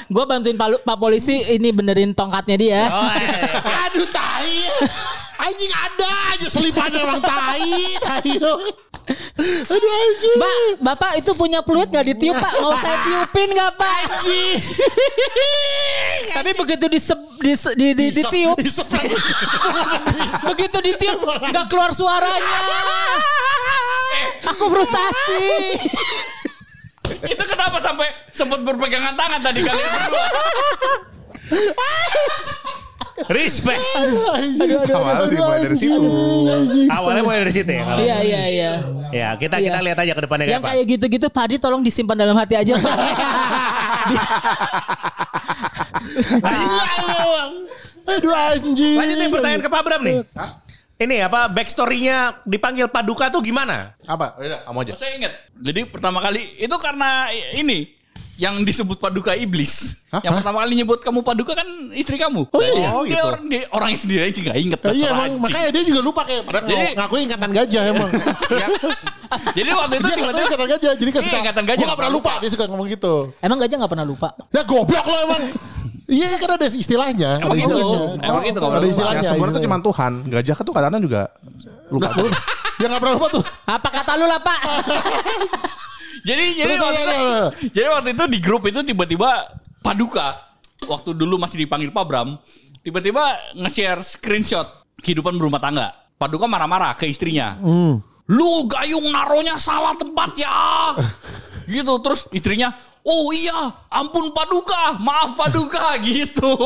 gue 0.05 0.23
bantuin 0.23 0.53
pak, 0.53 0.81
pak 0.81 0.97
polisi 0.97 1.39
ini 1.47 1.71
benerin 1.71 2.11
tongkatnya 2.11 2.57
dia 2.57 2.81
Oh, 2.85 3.09
iya, 3.11 3.31
iya. 3.47 3.59
Aduh 3.87 4.07
tai. 4.07 4.59
Anjing 5.37 5.71
ada 5.71 6.07
aja 6.31 6.47
selipannya 6.47 6.99
emang 7.01 7.21
tai. 7.21 7.73
Tai. 7.97 8.31
Aduh 9.69 9.91
anjing. 9.93 10.37
Mbak, 10.41 10.53
bapak 10.81 11.11
itu 11.21 11.31
punya 11.37 11.61
peluit 11.61 11.85
nggak 11.93 12.05
ditiup 12.15 12.33
pak? 12.41 12.53
Mau 12.57 12.73
saya 12.73 12.97
tiupin 13.05 13.53
nggak 13.53 13.71
pak? 13.77 13.97
Anjing. 14.09 14.57
Tapi 16.35 16.51
begitu 16.57 16.85
disep, 16.89 17.19
dis, 17.37 17.61
di, 17.77 17.93
di, 17.93 18.05
ditiup, 18.09 18.57
Disep. 18.57 18.89
begitu 20.49 20.77
ditiup 20.81 21.21
nggak 21.21 21.65
keluar 21.69 21.93
suaranya. 21.93 22.59
Aku 24.49 24.73
frustasi. 24.73 25.45
Itu 27.33 27.43
kenapa 27.45 27.77
sampai 27.77 28.09
sempat 28.33 28.65
berpegangan 28.65 29.13
tangan 29.13 29.39
tadi 29.45 29.61
kalian 29.61 29.89
berdua? 29.93 30.27
Respect. 33.15 33.79
Aduh, 33.95 34.27
aduh, 34.27 34.91
Awalnya 34.91 35.31
dimulai 35.31 35.59
dari 35.63 35.77
situ. 35.79 35.99
Awalnya 36.91 37.23
mulai 37.23 37.39
dari 37.41 37.53
situ 37.53 37.71
ya. 37.71 37.83
kalau- 37.85 38.03
Iya 38.03 38.17
iya 38.19 38.41
iya. 38.45 38.71
Ya 39.09 39.29
kita 39.33 39.55
kita 39.57 39.79
Iya. 39.79 39.85
lihat 39.87 39.97
aja 40.03 40.11
ke 40.11 40.21
depannya 40.21 40.45
Yang 40.49 40.63
kayak 40.67 40.83
gitu-gitu 40.85 41.27
Padi 41.31 41.55
tolong 41.55 41.79
disimpan 41.79 42.17
dalam 42.17 42.35
hati 42.35 42.59
aja. 42.59 42.75
Pak. 46.35 46.53
Aduh 48.05 48.33
anjing. 48.35 48.97
Lanjut 48.99 49.15
nih 49.17 49.29
pertanyaan 49.31 49.61
ke 49.63 49.69
Pak 49.71 49.81
Bram 49.81 50.01
nih. 50.03 50.17
Ini 50.95 51.27
apa 51.27 51.51
backstory-nya 51.51 52.39
dipanggil 52.43 52.87
Paduka 52.87 53.27
tuh 53.27 53.43
gimana? 53.43 53.95
Apa? 54.07 54.39
Udah, 54.39 54.63
kamu 54.63 54.79
aja. 54.79 54.93
Saya 54.95 55.11
ingat. 55.19 55.33
Jadi 55.55 55.83
pertama 55.87 56.19
kali 56.19 56.55
itu 56.55 56.75
karena 56.75 57.27
ini 57.51 57.94
yang 58.35 58.59
disebut 58.61 58.99
paduka 58.99 59.31
iblis. 59.31 60.03
Yang 60.11 60.39
pertama 60.39 60.59
kali 60.59 60.75
nyebut 60.75 60.99
kamu 60.99 61.23
paduka 61.23 61.55
kan 61.55 61.67
istri 61.91 62.15
kamu. 62.15 62.43
Oh, 62.45 62.59
iya? 62.59 62.89
Oh, 62.91 63.03
dia 63.03 63.23
orang 63.23 63.43
dia 63.47 63.63
orang 63.69 63.95
sendiri 63.95 64.27
aja 64.27 64.35
nggak 64.35 64.57
inget. 64.59 64.79
Iya 64.81 64.91
Dasar 64.91 65.09
emang 65.09 65.31
makanya 65.39 65.69
dia 65.71 65.83
juga 65.83 65.99
lupa 66.01 66.21
kayak 66.23 66.43
pada 66.43 66.59
Jadi- 66.63 66.93
ngaku 66.95 67.15
ingatan 67.21 67.49
gajah 67.51 67.83
emang. 67.89 68.09
Ya. 68.55 68.67
Jadi 69.51 69.69
waktu 69.73 69.95
itu 69.97 70.05
Dia 70.05 70.15
tiba-tiba 70.15 70.45
ingatan 70.45 70.67
gajah 70.69 70.91
jadi 70.95 71.09
kan 71.09 71.19
Iya, 71.19 71.27
suka. 71.27 71.37
ingatan 71.41 71.63
gajah 71.65 71.79
Gua 71.81 71.89
gak 71.89 71.99
pernah 71.99 72.13
lupa 72.13 72.31
dia 72.37 72.49
suka 72.51 72.63
ngomong 72.67 72.87
gitu. 72.87 73.13
Emang 73.41 73.57
gajah 73.57 73.75
nggak 73.79 73.91
pernah 73.91 74.07
lupa. 74.07 74.27
Ya 74.53 74.61
goblok 74.63 75.05
lo 75.05 75.17
emang. 75.25 75.43
Iya 76.05 76.27
kan 76.37 76.49
ada 76.53 76.65
istilahnya. 76.67 77.29
Emang 77.41 77.57
Ada 77.57 77.63
gitu. 77.65 77.73
istilahnya. 77.73 78.21
Emang 78.21 78.43
gitu, 78.45 78.57
nggak 78.57 78.69
Ada 78.69 78.77
pernah 78.77 78.91
istilahnya. 78.93 79.17
Yang 79.17 79.25
sebenarnya 79.25 79.55
tuh 79.55 79.59
istilahnya. 79.59 79.81
cuma 79.81 79.87
Tuhan. 79.89 80.11
Gajah 80.29 80.55
tuh 80.61 80.73
kadang-kadang 80.73 81.03
juga 81.03 81.21
lupa. 81.89 82.09
Ya 82.75 82.85
gak 82.85 83.01
pernah 83.01 83.15
lupa 83.17 83.27
tuh. 83.31 83.43
Apa 83.65 83.89
kata 83.89 84.11
lu 84.15 84.25
lah 84.27 84.39
pak? 84.39 84.59
Jadi 86.25 86.45
jadi 86.57 86.73
Terus, 86.73 86.81
waktu 86.81 86.97
terus, 86.97 87.05
itu, 87.05 87.21
terus. 87.21 87.51
jadi 87.69 87.87
waktu 87.93 88.09
itu 88.17 88.23
di 88.33 88.39
grup 88.41 88.63
itu 88.65 88.79
tiba-tiba 88.81 89.29
Paduka 89.85 90.33
waktu 90.89 91.13
dulu 91.13 91.37
masih 91.37 91.61
dipanggil 91.65 91.93
Pak 91.93 92.05
Bram, 92.09 92.41
tiba-tiba 92.81 93.53
nge-share 93.53 94.01
screenshot 94.01 94.65
kehidupan 95.05 95.37
berumah 95.37 95.61
tangga. 95.61 95.93
Paduka 96.17 96.49
marah-marah 96.49 96.97
ke 96.97 97.05
istrinya. 97.05 97.53
Lu 98.25 98.65
gayung 98.65 99.05
naronya 99.13 99.61
salah 99.61 99.93
tempat 99.93 100.33
ya. 100.33 100.49
gitu 101.67 101.93
terus 102.01 102.29
istrinya 102.31 102.73
Oh 103.05 103.29
iya, 103.29 103.69
ampun 103.93 104.33
Paduka, 104.33 104.97
maaf 104.97 105.37
Paduka 105.37 105.93
gitu. 106.09 106.57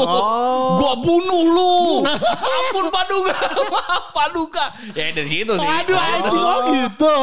Gua 0.80 0.96
bunuh 1.04 1.44
lu. 1.52 1.76
ampun 2.64 2.88
Paduka, 2.88 3.36
maaf 3.76 4.16
Paduka. 4.16 4.72
Ya 4.96 5.12
dari 5.12 5.28
situ 5.28 5.52
sih. 5.60 5.68
Aduh 5.68 6.00
anjing 6.00 6.40
oh 6.40 6.60
gitu. 6.72 7.18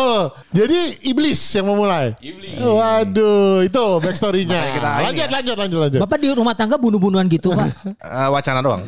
Jadi 0.52 1.00
iblis 1.08 1.40
yang 1.56 1.72
memulai. 1.72 2.12
Iblis. 2.20 2.60
Waduh, 2.60 3.64
itu 3.64 3.84
backstory-nya. 4.04 4.76
Ini 4.76 4.80
Lanjut, 4.84 5.24
ya. 5.24 5.32
lanjut, 5.32 5.56
lanjut, 5.64 5.78
lanjut. 5.88 6.00
Bapak 6.04 6.18
di 6.20 6.28
rumah 6.36 6.52
tangga 6.52 6.76
bunuh-bunuhan 6.76 7.24
gitu 7.32 7.56
pak? 7.56 7.72
Eh, 7.88 8.28
wacana 8.28 8.60
doang. 8.60 8.84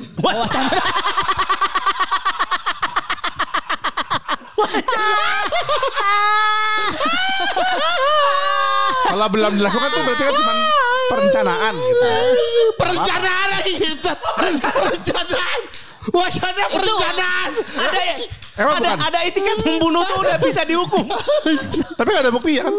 Kalau 9.18 9.34
belum 9.34 9.50
dilakukan 9.58 9.88
tuh 9.90 10.02
berarti 10.06 10.22
kan 10.30 10.34
cuma 10.38 10.52
perencanaan 11.10 11.74
gitu. 11.74 12.06
Perencanaan 12.78 13.48
lagi 13.50 13.72
gitu. 13.82 14.12
Perencanaan. 14.78 15.60
Wacana 16.14 16.64
perencanaan. 16.70 17.50
Ada 17.82 17.98
ya? 17.98 18.14
Emang 18.62 18.78
ada 18.78 18.90
bukan? 18.94 18.98
ada 19.10 19.18
etiket 19.26 19.58
membunuh 19.66 20.06
tuh 20.06 20.22
udah 20.22 20.38
bisa 20.38 20.62
dihukum. 20.62 21.02
Tapi 21.98 22.08
gak 22.14 22.22
ada 22.22 22.30
bukti 22.30 22.62
kan? 22.62 22.70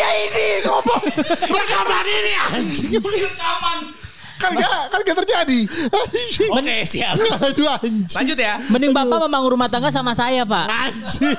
ya 0.00 0.08
ini 0.24 0.64
ngomong. 0.64 1.04
Rekaman 1.52 2.04
ini 2.08 2.32
anjing. 2.48 2.92
Rekaman. 3.04 3.92
Kan 4.38 4.50
gak, 4.54 4.70
kan 4.88 5.00
gak 5.02 5.16
terjadi. 5.18 5.60
Oke 6.48 6.76
siap. 6.82 7.14
Aduh 7.46 7.68
anjing. 7.68 8.14
Lanjut 8.14 8.38
ya. 8.38 8.54
Mending 8.66 8.92
bapak 8.92 9.18
membangun 9.20 9.50
rumah 9.52 9.68
tangga 9.68 9.90
sama 9.90 10.14
saya 10.14 10.42
pak. 10.42 10.66
Anjing. 10.66 11.34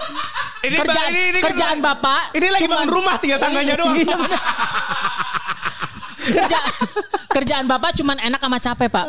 Ini 0.59 0.75
Kerjaan, 0.75 1.09
ini, 1.09 1.21
ini 1.31 1.39
kerjaan 1.39 1.77
bapak. 1.79 2.35
Ini 2.35 2.47
lagi 2.49 2.61
cuman- 2.61 2.75
bangun 2.77 2.89
rumah 2.91 3.15
tinggal 3.15 3.39
tangganya 3.39 3.73
doang. 3.73 3.95
Iya. 3.95 4.39
Kerja, 6.29 6.59
kerjaan 7.27 7.65
bapak 7.65 7.95
cuman 7.95 8.19
enak 8.19 8.37
sama 8.37 8.59
capek 8.59 8.91
pak. 8.91 9.05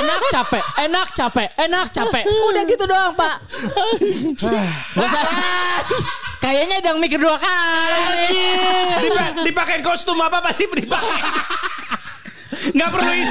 Enak 0.00 0.20
capek, 0.26 0.64
enak 0.80 1.08
capek, 1.12 1.48
enak 1.54 1.86
capek. 1.92 2.24
Udah 2.24 2.62
gitu 2.64 2.84
doang 2.84 3.12
pak. 3.12 3.36
Kayaknya 6.40 6.76
udah 6.82 6.92
mikir 6.98 7.16
dua 7.16 7.36
kali. 7.36 8.42
Dipa- 9.00 9.32
dipakein 9.44 9.80
kostum 9.80 10.18
apa 10.18 10.40
pasti 10.40 10.64
dipakai. 10.66 11.20
Nggak 12.74 12.90
perlu 12.90 13.12
is. 13.12 13.30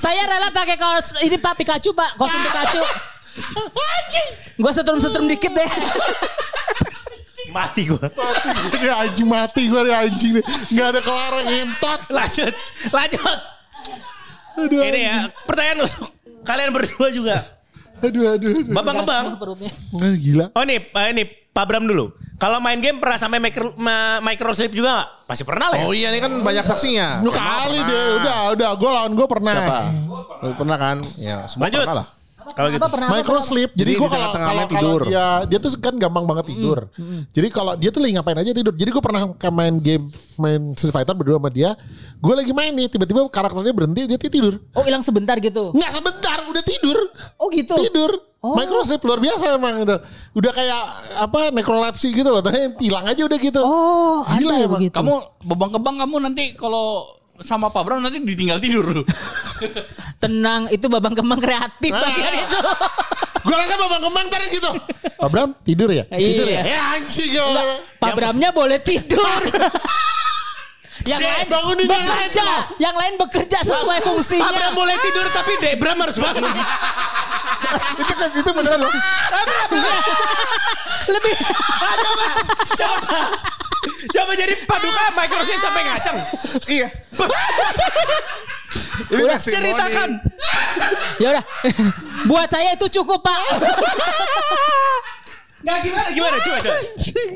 Saya 0.00 0.22
rela 0.24 0.48
pakai 0.54 0.76
kaos 0.80 1.12
ini 1.20 1.36
pak 1.36 1.54
Pikachu 1.60 1.92
pak, 1.92 2.16
kostum 2.16 2.40
Pikachu. 2.40 2.82
Gue 4.60 4.72
setrum-setrum 4.74 5.26
dikit 5.28 5.52
deh. 5.54 5.70
Mati 7.50 7.90
gua. 7.90 8.06
Ini 8.78 8.88
anjing 8.88 9.28
mati 9.28 9.66
gue 9.66 9.80
nih 9.82 9.94
anjing 9.94 10.32
nih. 10.38 10.44
Gak 10.76 10.86
ada 10.94 11.00
kelar 11.02 11.34
ngentot. 11.42 12.00
Lanjut. 12.14 12.54
Lanjut. 12.94 13.38
Aduh. 14.60 14.82
Ini 14.82 15.00
ya 15.00 15.16
pertanyaan 15.48 15.78
untuk 15.88 16.10
kalian 16.46 16.70
berdua 16.70 17.08
juga. 17.10 17.36
Aduh, 18.00 18.32
aduh. 18.36 18.50
aduh. 18.54 18.72
Babang. 18.72 18.96
Ah, 19.04 20.14
Gila. 20.16 20.46
Oh 20.56 20.64
nih, 20.64 20.78
eh, 20.80 21.06
ini 21.12 21.22
Pak 21.52 21.64
Bram 21.68 21.84
dulu. 21.84 22.12
Kalau 22.40 22.56
main 22.56 22.80
game 22.80 22.96
pernah 22.96 23.20
sampai 23.20 23.36
micro, 23.36 23.76
micro 24.24 24.50
sleep 24.56 24.72
juga 24.72 24.96
nggak? 24.96 25.08
Pasti 25.28 25.44
pernah 25.44 25.66
lah 25.68 25.76
ya. 25.76 25.84
Oh 25.84 25.92
iya 25.92 26.08
ini 26.08 26.24
kan 26.24 26.32
banyak 26.40 26.64
saksinya. 26.64 27.20
Lu 27.20 27.28
kali 27.28 27.84
deh, 27.84 28.06
udah, 28.16 28.38
udah. 28.56 28.70
Gue 28.80 28.90
lawan 28.90 29.12
gue 29.12 29.26
pernah. 29.28 29.54
Siapa? 29.60 29.80
Lu 30.48 30.52
pernah 30.56 30.76
kan? 30.80 30.96
Ya, 31.20 31.44
semua 31.44 31.68
Lanjut. 31.68 31.84
pernah 31.84 31.98
lah. 32.00 32.08
Kalau 32.50 32.68
gitu. 32.72 32.82
Pernah? 32.82 33.08
Micro 33.12 33.38
sleep. 33.44 33.70
Jadi, 33.76 33.92
Jadi 33.94 34.00
gue 34.00 34.08
kalau 34.08 34.28
tengah-tengah 34.32 34.48
kalau 34.48 34.62
main 34.64 34.72
tidur. 34.72 35.00
dia 35.06 35.26
dia 35.46 35.58
tuh 35.60 35.70
kan 35.78 35.94
gampang 36.00 36.24
banget 36.24 36.44
tidur. 36.50 36.78
Jadi 37.30 37.48
kalau 37.52 37.72
dia 37.76 37.90
tuh 37.92 38.00
lagi 38.00 38.12
ngapain 38.16 38.38
aja 38.40 38.50
tidur. 38.56 38.74
Jadi 38.74 38.90
gue 38.90 39.02
pernah 39.04 39.20
kayak 39.36 39.54
main 39.54 39.74
game 39.78 40.04
main 40.40 40.60
Street 40.74 40.96
Fighter 40.96 41.14
berdua 41.14 41.36
sama 41.36 41.50
dia. 41.52 41.76
Gue 42.20 42.34
lagi 42.36 42.52
main 42.56 42.72
nih, 42.72 42.88
tiba-tiba 42.88 43.20
karakternya 43.28 43.72
berhenti 43.76 44.08
dia 44.08 44.18
tidur. 44.18 44.56
Oh 44.72 44.82
hilang 44.82 45.04
sebentar 45.04 45.36
gitu. 45.38 45.76
Nggak 45.76 45.92
sebentar, 45.92 46.38
udah 46.48 46.64
tidur. 46.64 46.98
Oh 47.36 47.52
gitu. 47.52 47.76
Tidur. 47.76 48.29
Oh. 48.40 48.56
Micro 48.56 48.80
sleep 48.82 49.04
luar 49.04 49.20
biasa 49.20 49.52
emang 49.52 49.84
gitu. 49.84 49.96
Udah 50.32 50.48
kayak 50.50 50.80
apa 51.20 51.52
necrolepsy 51.52 52.08
gitu 52.10 52.24
loh. 52.26 52.40
Tapi 52.40 52.72
hilang 52.80 53.04
aja 53.04 53.20
udah 53.20 53.36
gitu. 53.36 53.60
Oh 53.60 54.24
Gila 54.24 54.48
ada 54.50 54.64
emang. 54.64 54.80
begitu. 54.80 54.96
Kamu 54.96 55.14
babang 55.44 55.70
kebang 55.70 55.96
kamu 56.00 56.16
nanti 56.22 56.44
kalau 56.54 57.04
sama 57.40 57.68
Pak 57.68 57.82
Bram 57.84 58.00
nanti 58.00 58.16
ditinggal 58.18 58.56
tidur. 58.56 59.04
tenang 60.22 60.68
itu 60.68 60.88
babang 60.88 61.12
kembang 61.12 61.36
kreatif 61.36 61.92
Ah. 61.92 62.00
bagian 62.00 62.34
itu. 62.38 62.58
Gue 63.40 63.56
rasa 63.56 63.72
babang 63.76 64.02
kembang 64.04 64.26
tadi 64.28 64.46
gitu. 64.52 64.70
Pak 65.16 65.28
Bram 65.28 65.48
tidur 65.60 65.88
ya? 65.88 66.04
Tidur 66.08 66.44
ya? 66.44 66.60
Iya. 66.60 66.76
Ya 66.76 66.80
anjing 66.96 67.30
ya. 67.32 67.44
Pak 67.96 68.12
Bramnya 68.12 68.52
boleh 68.52 68.80
tidur. 68.80 69.20
yang 71.08 71.20
Dek, 71.20 71.28
lain 71.32 71.46
bangunin 71.48 71.86
yang 71.88 72.04
bekerja, 72.04 72.46
yang 72.76 72.96
lain 72.96 73.14
bekerja 73.16 73.58
sesuai 73.64 73.98
Bram 74.00 74.08
fungsinya. 74.12 74.68
boleh 74.76 74.96
tidur 75.00 75.26
tapi 75.32 75.52
Debram 75.60 75.98
harus 76.00 76.16
bangun. 76.20 76.44
itu 78.02 78.12
kan 78.16 78.28
itu 78.34 78.50
beneran 78.52 78.78
loh. 78.82 78.92
Lebih 81.10 81.34
Coba. 82.76 83.20
Coba 84.12 84.32
jadi 84.36 84.54
paduka 84.68 85.04
micro 85.16 85.40
sleep 85.44 85.60
sampai 85.60 85.82
ngaceng. 85.88 86.16
Iya. 86.68 86.88
Ini 89.10 89.26
Udah. 89.26 89.40
Ceritakan. 89.40 90.10
ya 91.18 91.28
udah. 91.34 91.44
Buat 92.30 92.52
saya 92.52 92.76
itu 92.76 92.86
cukup, 93.00 93.24
Pak. 93.24 93.40
Nggak 95.60 95.78
gimana 95.84 96.08
gimana 96.16 96.36
coba 96.40 96.58
coba. 96.64 96.78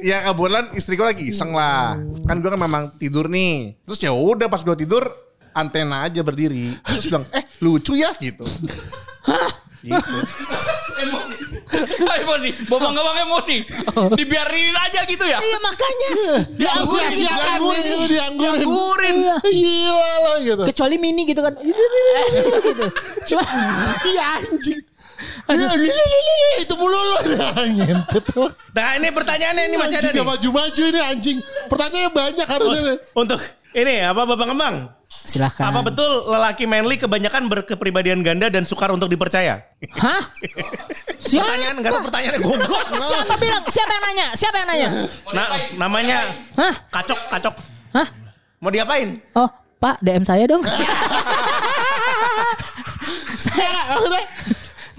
Ya 0.00 0.16
kebetulan 0.24 0.64
istri 0.72 0.96
gue 0.96 1.06
lagi 1.06 1.24
iseng 1.28 1.52
lah. 1.52 2.00
Kan 2.24 2.40
gue 2.40 2.48
kan 2.48 2.60
memang 2.60 2.82
tidur 2.96 3.28
nih. 3.28 3.76
Terus 3.84 4.00
ya 4.00 4.12
udah 4.16 4.48
pas 4.48 4.64
gue 4.64 4.76
tidur 4.76 5.04
antena 5.52 6.08
aja 6.08 6.24
berdiri. 6.24 6.72
Terus 6.82 7.04
bilang, 7.12 7.24
eh 7.36 7.44
lucu 7.60 7.94
ya 7.94 8.16
gitu. 8.18 8.44
gitu. 9.84 10.16
emosi. 11.04 11.36
emosi. 12.24 12.48
Babang 12.66 12.96
kebang 12.96 13.18
emosi. 13.28 13.56
Dibiarin 14.16 14.72
aja 14.72 15.04
gitu 15.04 15.24
ya. 15.28 15.38
Iya 15.38 15.58
makanya. 15.60 16.10
Dianggurin, 16.56 17.10
Dianggurin, 17.12 17.82
dianggurin, 17.84 18.08
dianggurin. 18.08 18.60
Dianggurin. 18.64 19.16
Iya. 19.20 19.36
Gila 19.44 20.12
lah 20.24 20.36
gitu. 20.40 20.62
Kecuali 20.72 20.96
mini 20.96 21.22
gitu 21.28 21.40
kan. 21.44 21.54
gitu. 21.60 22.86
Cuma 23.28 23.42
Iya 24.08 24.24
anjing. 24.40 24.80
Ini, 25.54 26.64
itu 26.64 26.74
mulu 26.74 26.96
lu. 26.96 27.16
Nah. 27.34 27.52
Nah 28.74 28.88
ini 28.98 29.08
pertanyaannya 29.12 29.64
ini 29.70 29.76
masih 29.78 29.96
ada 30.02 30.10
nih. 30.10 30.24
maju-maju 30.24 30.82
ini 30.90 31.00
anjing. 31.00 31.38
Pertanyaannya 31.70 32.10
banyak 32.10 32.46
harusnya. 32.48 32.82
nih. 32.94 32.96
Untuk 33.14 33.40
ini 33.74 33.94
apa 34.02 34.22
Babang 34.26 34.50
Kembang? 34.54 34.76
silahkan. 35.24 35.72
Apa 35.72 35.80
betul 35.80 36.28
lelaki 36.28 36.68
manly 36.68 37.00
kebanyakan 37.00 37.48
berkepribadian 37.48 38.20
ganda 38.20 38.52
dan 38.52 38.68
sukar 38.68 38.92
untuk 38.92 39.08
dipercaya? 39.08 39.64
Hah? 39.96 40.22
Siapa? 41.24 41.48
Pertanyaan 41.48 41.74
enggak 41.80 41.92
tahu 41.96 42.04
pertanyaannya 42.12 42.40
goblok. 42.44 42.86
Siapa 43.00 43.34
bilang? 43.40 43.62
Siapa 43.64 43.90
yang 43.90 44.04
nanya? 44.04 44.26
Siapa 44.36 44.56
yang 44.60 44.68
nanya? 44.68 44.88
Nah, 45.32 45.46
namanya 45.80 46.18
Hah? 46.60 46.74
kacok 46.92 47.20
kacok. 47.32 47.54
Hah? 47.96 48.06
Mau 48.60 48.68
diapain? 48.68 49.16
Oh, 49.32 49.48
Pak, 49.80 50.04
DM 50.04 50.24
saya 50.24 50.44
dong. 50.44 50.60
saya 53.44 53.70
Maksudnya, 53.84 54.24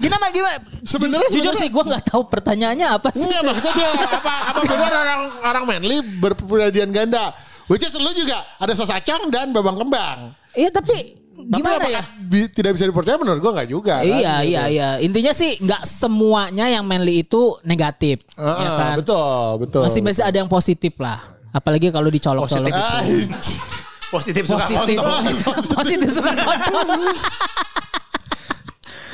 gimana 0.06 0.26
gimana? 0.30 0.56
Sebenarnya- 0.82 1.32
jujur 1.32 1.52
sih 1.52 1.66
gue 1.66 1.84
nggak 1.84 2.04
tahu 2.06 2.22
pertanyaannya 2.24 2.86
apa 2.88 3.08
sih. 3.10 3.22
Enggak 3.22 3.42
maksudnya 3.44 3.72
dia 3.72 3.88
apa 3.90 4.32
apa 4.46 4.60
benar 4.70 4.92
orang 4.94 5.20
orang 5.42 5.64
manly 5.64 5.98
berpribadian 6.16 6.90
ganda. 6.90 7.34
Which 7.66 7.82
is 7.82 7.92
lu 7.92 8.10
juga 8.10 8.46
ada 8.56 8.70
sesacang 8.70 9.26
dan 9.26 9.50
babang 9.50 9.74
kembang. 9.76 10.30
Iya 10.52 10.70
tapi 10.70 11.18
Tapi 11.36 11.52
gimana 11.52 11.76
apakah 11.78 11.92
ya? 11.92 12.02
bi- 12.16 12.48
tidak 12.48 12.70
bisa 12.72 12.86
dipercaya 12.86 13.16
menurut 13.16 13.38
gua 13.38 13.52
enggak 13.52 13.68
juga. 13.68 13.94
kan, 13.98 14.06
Iya 14.06 14.16
gitu. 14.40 14.48
iya 14.48 14.62
iya. 14.66 14.88
Intinya 14.98 15.32
sih 15.32 15.58
nggak 15.58 15.82
semuanya 15.82 16.66
yang 16.66 16.82
manly 16.82 17.20
itu 17.20 17.42
negatif, 17.60 18.24
Ah, 18.32 18.56
ya 18.56 18.70
kan? 18.72 18.94
Betul, 18.96 19.34
betul. 19.60 19.82
Masih 19.84 20.00
masih 20.00 20.22
ada 20.22 20.36
yang 20.36 20.48
positif 20.48 20.96
lah. 20.96 21.20
Apalagi 21.50 21.90
kalau 21.90 22.06
dicolok-colok. 22.06 22.70
Positif. 22.70 23.60
Positif 24.06 24.42
suka 24.46 24.62
Positif. 24.62 24.96
positif 25.76 26.08
suka 26.14 26.30
kontol. 26.32 26.88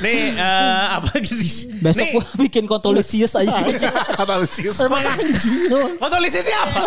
Nih 0.02 0.34
eh, 0.34 0.84
apa 0.98 1.08
sih? 1.22 1.70
Besok 1.78 2.02
Nih, 2.02 2.10
gua 2.18 2.26
bikin 2.42 2.64
kontolisius 2.66 3.38
aja. 3.38 3.54
Analisis. 4.18 4.74
Emang 4.82 5.02
anjing. 5.02 5.94
kontolisi 6.02 6.42
siapa? 6.42 6.82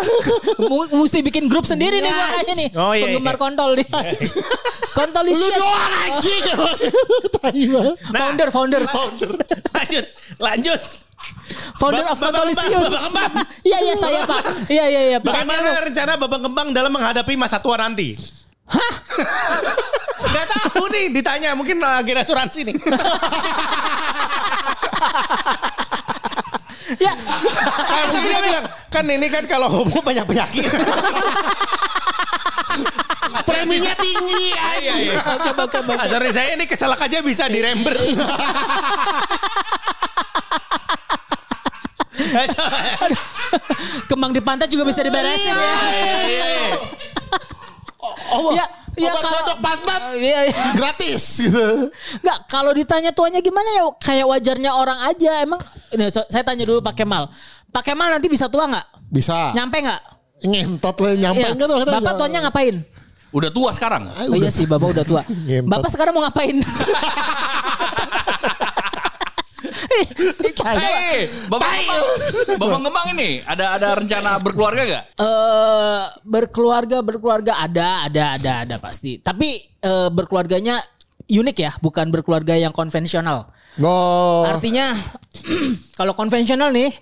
Mesti 0.92 1.24
bikin 1.24 1.48
grup 1.48 1.64
sendiri 1.64 2.04
nih 2.04 2.12
gua 2.12 2.26
kayaknya 2.36 2.54
nih. 2.54 2.68
Oh, 2.76 2.92
iya, 2.92 3.04
Penggemar 3.08 3.36
iya. 3.36 3.40
kontol 3.40 3.70
nih. 3.76 3.86
Kontolisius. 4.92 5.40
Lu 5.40 5.48
doang 5.56 5.92
anjing. 6.08 6.42
Banget. 7.36 7.94
Founder, 8.12 8.48
founder, 8.52 8.82
founder. 8.88 9.30
Lanjut, 9.72 10.04
lanjut. 10.36 10.80
Founder 11.76 12.04
Ba- 12.04 12.12
of 12.12 12.18
Kontolisius. 12.20 12.92
Iya 13.64 13.78
iya 13.80 13.94
saya 13.96 14.20
Pak. 14.24 14.42
Iya 14.68 14.84
iya 14.88 15.00
iya. 15.14 15.18
Bagaimana 15.20 15.68
rencana 15.84 16.12
Babang 16.16 16.42
Kembang 16.48 16.68
dalam 16.72 16.92
menghadapi 16.92 17.36
masa 17.36 17.60
tua 17.60 17.76
nanti? 17.80 18.16
Hah? 18.66 18.94
Gak 20.34 20.46
tahu 20.50 20.84
nih 20.90 21.12
ditanya 21.14 21.54
mungkin 21.54 21.78
agen 21.82 22.18
asuransi 22.20 22.60
nih. 22.72 22.76
Ya. 27.02 27.12
Kan 27.82 28.14
dia 28.22 28.38
bilang 28.46 28.64
kan 28.94 29.02
ini 29.10 29.26
kan 29.26 29.42
kalau 29.50 29.66
homo 29.66 29.98
banyak 29.98 30.22
penyakit. 30.22 30.70
Preminya 33.46 33.90
tinggi. 33.98 34.54
Iya 34.54 34.94
iya. 35.02 35.18
Asuransi 35.98 36.30
saya 36.30 36.48
ini 36.54 36.62
keselak 36.62 37.02
aja 37.02 37.18
bisa 37.26 37.50
di 37.50 37.58
reimburse. 37.58 38.14
Kembang 44.06 44.30
di 44.30 44.38
pantai 44.38 44.70
juga 44.70 44.86
bisa 44.86 45.02
diberesin 45.02 45.50
ya. 45.50 45.74
Oh, 48.36 48.52
Ya, 48.52 48.66
ya 48.94 49.10
obat 49.10 49.22
kalau- 49.22 49.34
sodok 49.40 49.58
pantat 49.60 50.00
Iya 50.16 50.40
iya. 50.48 50.64
gratis 50.72 51.22
gitu. 51.38 51.88
Enggak, 52.20 52.38
kalau 52.46 52.72
ditanya 52.72 53.10
tuanya 53.10 53.40
gimana 53.40 53.68
ya 53.72 53.84
kayak 53.98 54.26
wajarnya 54.26 54.70
orang 54.70 54.98
aja. 55.04 55.40
Emang 55.40 55.60
ini 55.90 56.08
so- 56.08 56.28
saya 56.28 56.42
tanya 56.42 56.64
dulu 56.64 56.80
Pak 56.80 56.94
Kemal. 56.94 57.28
Pak 57.68 57.82
Kemal 57.82 58.08
nanti 58.08 58.26
bisa 58.26 58.46
tua 58.46 58.64
nggak? 58.66 58.86
Bisa. 59.08 59.52
Nyampe 59.52 59.76
nggak? 59.80 60.00
Ngentot 60.36 60.96
lah 61.00 61.12
nyampe 61.14 61.40
Iya. 61.40 61.50
enggak 61.52 61.68
tuh. 61.68 61.78
Bapak 61.82 62.12
tuanya 62.16 62.38
ngapain? 62.44 62.76
Udah 63.32 63.50
tua 63.52 63.68
sekarang. 63.72 64.08
Oh 64.08 64.32
udah. 64.32 64.38
iya 64.38 64.48
sih, 64.48 64.64
Bapak 64.64 64.88
udah 64.96 65.04
tua. 65.04 65.20
Ngentot. 65.48 65.68
Bapak 65.68 65.90
sekarang 65.92 66.12
mau 66.12 66.24
ngapain? 66.24 66.56
Hei, 70.66 71.30
Bapak 71.48 71.68
Kembang, 71.68 72.04
Bapak 72.58 72.80
Kembang 72.84 73.06
ini 73.16 73.30
ada 73.46 73.78
ada 73.78 73.88
rencana 73.96 74.36
berkeluarga 74.42 74.82
gak? 74.84 75.04
Eh 75.16 76.04
berkeluarga 76.26 76.98
berkeluarga 77.00 77.52
ada 77.56 78.04
ada 78.04 78.24
ada 78.36 78.52
ada 78.66 78.76
pasti. 78.76 79.18
Tapi 79.22 79.62
eh, 79.80 80.08
berkeluarganya 80.12 80.82
unik 81.26 81.56
ya, 81.56 81.72
bukan 81.82 82.12
berkeluarga 82.14 82.54
yang 82.54 82.70
konvensional. 82.70 83.50
Oh. 83.82 84.46
Artinya 84.46 84.94
kalau 85.98 86.14
konvensional 86.14 86.70
nih 86.70 86.92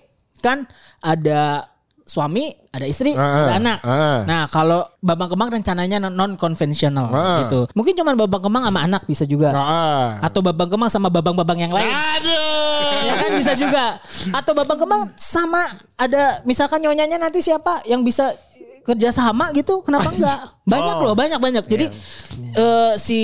kan 0.40 0.68
ada 1.00 1.72
suami, 2.04 2.52
ada 2.68 2.84
istri, 2.84 3.16
Ah, 3.16 3.48
ada 3.48 3.52
anak. 3.56 3.78
ah. 3.80 4.20
Nah, 4.24 4.42
kalau 4.46 4.84
Babang 5.00 5.32
Kemang 5.32 5.48
rencananya 5.50 5.96
non 5.98 6.36
konvensional 6.36 7.08
Ah. 7.08 7.48
gitu. 7.48 7.64
Mungkin 7.72 7.96
cuma 7.96 8.12
Babang 8.12 8.44
Kemang 8.44 8.64
sama 8.64 8.80
anak 8.80 9.02
bisa 9.04 9.24
juga. 9.24 9.50
Ah. 9.50 10.20
Atau 10.20 10.44
Babang 10.44 10.68
Kemang 10.68 10.92
sama 10.92 11.08
babang-babang 11.08 11.56
yang 11.58 11.72
lain. 11.72 11.88
Aduh. 11.88 13.08
Ya 13.08 13.14
kan 13.16 13.30
bisa 13.34 13.52
juga. 13.54 13.84
Atau 14.30 14.52
Babang 14.52 14.76
Kemang 14.76 15.02
sama 15.16 15.64
ada 15.96 16.44
misalkan 16.44 16.80
nyonyanya 16.80 17.16
nanti 17.16 17.40
siapa 17.40 17.80
yang 17.84 18.00
bisa 18.00 18.36
kerja 18.84 19.08
sama 19.08 19.48
gitu, 19.52 19.80
kenapa 19.80 20.12
enggak? 20.12 20.38
Banyak 20.68 20.96
loh, 21.00 21.16
banyak-banyak. 21.16 21.64
Jadi 21.64 21.86
eh, 22.52 22.92
si 22.96 23.20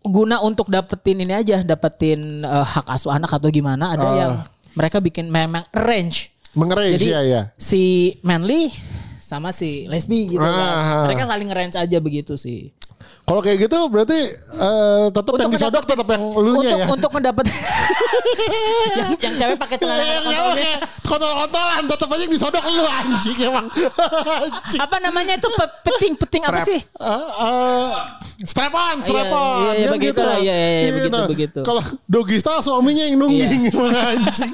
guna 0.00 0.40
untuk 0.40 0.68
dapetin 0.68 1.20
ini 1.20 1.36
aja, 1.36 1.60
dapetin 1.60 2.40
eh, 2.40 2.64
hak 2.64 2.88
asuh 2.88 3.12
anak 3.12 3.28
atau 3.28 3.48
gimana 3.48 3.92
ada 3.92 4.06
Ah. 4.06 4.16
yang 4.16 4.32
mereka 4.72 5.00
bikin 5.00 5.28
memang 5.28 5.68
arrange. 5.70 6.32
Mengerange 6.56 6.96
Jadi 6.96 7.06
ya 7.06 7.20
ya. 7.22 7.42
si 7.54 7.82
Manly 8.20 8.72
sama 9.18 9.50
si 9.50 9.84
lesbi 9.86 10.30
gitu 10.30 10.40
Ah. 10.40 10.50
kan. 10.50 11.06
Mereka 11.06 11.24
saling 11.26 11.48
ngerange 11.48 11.76
aja 11.76 11.98
begitu 11.98 12.34
sih. 12.34 12.72
Kalau 13.22 13.42
kayak 13.42 13.58
gitu 13.60 13.78
berarti 13.86 14.14
eh, 14.54 15.06
tetap 15.10 15.34
yang 15.34 15.50
disodok 15.50 15.82
tetap 15.84 16.06
yang 16.06 16.22
elunya 16.30 16.70
untuk 16.70 16.78
ya. 16.78 16.86
untuk 16.88 17.10
mendapat 17.10 17.44
yang, 18.96 19.10
yang 19.18 19.34
cewek 19.36 19.56
pakai 19.56 19.76
celana 19.76 19.98
yang 20.00 20.24
nyawa 20.24 20.50
ini. 20.52 20.62
kayak 20.62 20.78
kontol-kontolan 21.02 21.84
tetap 21.86 22.08
aja 22.08 22.22
yang 22.22 22.32
disodok 22.32 22.62
lu 22.64 22.84
anjing 22.86 23.38
emang. 23.42 23.66
anjing. 23.66 24.80
apa 24.86 24.96
namanya 25.00 25.34
itu 25.34 25.48
pe- 25.50 25.74
peting-peting 25.82 26.42
apa 26.44 26.60
sih? 26.62 26.78
Eh, 26.78 27.24
eh, 27.42 27.90
strap 28.42 28.70
on, 28.72 28.96
strap 29.02 29.26
Iya, 29.26 29.34
on. 29.34 29.58
iya, 29.58 29.72
iya, 29.74 29.86
Kan 29.86 29.94
begitu 29.98 30.20
lah, 30.22 30.36
iya, 30.38 30.54
iya, 30.54 30.68
iya, 30.70 30.90
begitu, 30.94 31.18
begitu. 31.28 31.60
Kalau 31.62 31.82
doggy 32.06 32.38
style 32.38 32.62
suaminya 32.62 33.04
yang 33.04 33.18
nungging 33.18 33.74
anjing. 34.14 34.52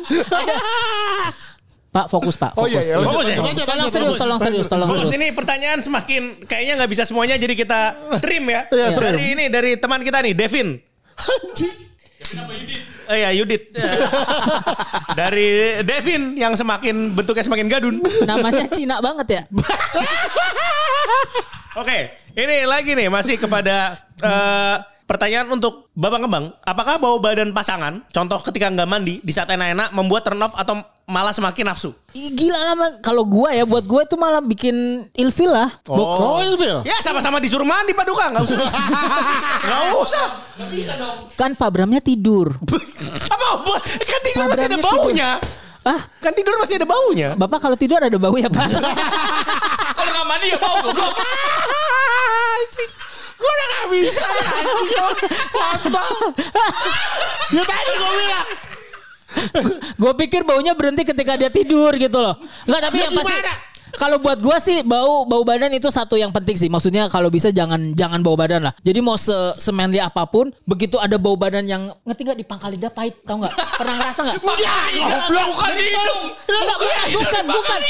Pak 1.92 2.08
fokus 2.08 2.34
Pak, 2.34 2.56
Oh 2.56 2.64
fokus. 2.64 2.72
iya, 2.72 2.80
iya. 2.88 2.96
Fokus 2.98 3.26
ya? 3.28 3.36
lanjut, 3.36 3.66
Tolong 3.68 3.90
serius, 3.92 4.16
tolong 4.16 4.40
serius, 4.40 4.66
tolong 4.66 4.88
serius. 4.88 5.12
ini 5.12 5.28
pertanyaan 5.30 5.78
semakin 5.78 6.40
kayaknya 6.42 6.80
nggak 6.80 6.90
bisa 6.90 7.04
semuanya 7.04 7.36
jadi 7.36 7.52
kita 7.52 7.80
trim 8.18 8.48
ya. 8.48 8.64
Iya, 8.66 8.96
trim. 8.96 9.12
Dari 9.12 9.24
ini 9.30 9.44
dari 9.46 9.70
teman 9.76 10.00
kita 10.00 10.24
nih 10.24 10.32
Devin. 10.32 10.80
Anjing. 11.12 11.74
Oh 13.04 13.16
ya 13.18 13.28
Yudit. 13.28 13.76
Eh, 13.76 13.84
dari 15.20 15.48
Devin 15.84 16.32
yang 16.32 16.56
semakin 16.56 17.12
bentuknya 17.12 17.44
semakin 17.44 17.68
gadun. 17.68 18.00
Namanya 18.24 18.64
Cina 18.72 18.96
banget 19.04 19.26
ya. 19.28 19.42
Oke, 21.72 21.98
ini 22.32 22.64
lagi 22.64 22.92
nih 22.92 23.08
masih 23.08 23.36
kepada 23.36 23.96
eh, 24.16 24.76
pertanyaan 25.04 25.48
untuk 25.50 25.92
Babang 25.92 26.24
Kembang. 26.24 26.44
Apakah 26.62 26.96
bau 26.96 27.16
badan 27.16 27.52
pasangan, 27.52 28.04
contoh 28.08 28.40
ketika 28.44 28.68
nggak 28.68 28.88
mandi 28.88 29.20
di 29.20 29.32
saat 29.32 29.48
enak-enak 29.48 29.92
membuat 29.92 30.24
turn 30.24 30.40
off 30.40 30.52
atau 30.52 30.84
malah 31.04 31.34
semakin 31.34 31.68
nafsu? 31.68 31.90
Gila 32.12 32.60
lama 32.72 32.86
kalau 33.02 33.26
gua 33.26 33.50
ya 33.50 33.64
buat 33.66 33.84
gua 33.84 34.04
itu 34.04 34.14
malah 34.14 34.40
bikin 34.40 35.06
ilfil 35.12 35.50
lah. 35.50 35.68
Oh, 35.90 36.38
Ilfil. 36.40 36.84
Ya 36.86 36.96
sama-sama 37.00 37.40
disuruh 37.42 37.66
mandi 37.66 37.92
Paduka, 37.92 38.30
nggak 38.30 38.42
usah. 38.44 38.58
Nggak 39.66 39.82
usah. 39.98 40.26
Kan 41.34 41.56
Pak 41.58 41.68
Bramnya 41.72 42.00
tidur. 42.04 42.52
Apa? 43.32 43.74
Kan 43.82 44.20
tidur 44.24 44.44
masih 44.48 44.66
ada 44.70 44.78
baunya. 44.78 45.30
Ah, 45.82 45.98
Kan 46.22 46.30
tidur 46.38 46.54
masih 46.62 46.78
ada 46.78 46.86
baunya. 46.86 47.34
Bapak 47.34 47.58
kalau 47.58 47.74
tidur 47.74 47.98
ada 47.98 48.14
bau 48.14 48.38
ya 48.38 48.46
Pak? 48.46 48.66
Kalau 49.98 50.10
nggak 50.14 50.26
mandi 50.30 50.46
ya 50.54 50.58
bau 50.62 50.78
goblok. 50.78 51.12
Gue 53.42 53.50
udah 53.50 53.66
gak 53.74 53.86
bisa. 53.90 54.22
Kontol. 55.50 56.14
Ya 57.50 57.62
tadi 57.66 57.92
gue 57.98 58.12
bilang. 58.22 58.46
Gue 60.02 60.12
pikir 60.26 60.42
baunya 60.42 60.72
berhenti 60.76 61.06
ketika 61.06 61.36
dia 61.36 61.50
tidur 61.52 61.92
gitu 61.96 62.18
loh. 62.18 62.36
Enggak 62.68 62.80
tapi 62.90 62.96
Ya 63.00 63.08
yang 63.08 63.14
pasti 63.16 63.34
kalau 63.92 64.16
buat 64.16 64.40
gue 64.40 64.56
sih 64.64 64.80
bau 64.80 65.28
bau 65.28 65.44
badan 65.44 65.68
itu 65.76 65.92
satu 65.92 66.16
yang 66.16 66.32
penting 66.32 66.56
sih. 66.56 66.68
Maksudnya 66.72 67.12
kalau 67.12 67.28
bisa 67.28 67.52
jangan 67.52 67.92
jangan 67.92 68.24
bau 68.24 68.36
badan 68.36 68.64
lah. 68.64 68.72
Jadi 68.80 69.04
mau 69.04 69.20
se 69.20 69.34
semanly 69.60 70.00
apa 70.00 70.24
pun, 70.24 70.48
begitu 70.64 70.96
ada 70.96 71.20
bau 71.20 71.36
badan 71.36 71.68
yang 71.68 71.92
ngerti 72.08 72.20
nggak 72.24 72.38
di 72.40 72.46
pangkal 72.48 72.72
lidah 72.72 72.92
pahit, 72.92 73.20
tau 73.28 73.36
nggak? 73.36 73.52
Pernah 73.52 73.94
ngerasa 74.00 74.20
nggak? 74.24 74.36
Goblok. 74.40 75.46
Bukan 75.52 75.70
di 75.76 75.84
hidung. 75.92 76.22
Enggak, 76.48 76.78
bukan, 76.80 77.06
bukan, 77.12 77.44
bukan, 77.52 77.80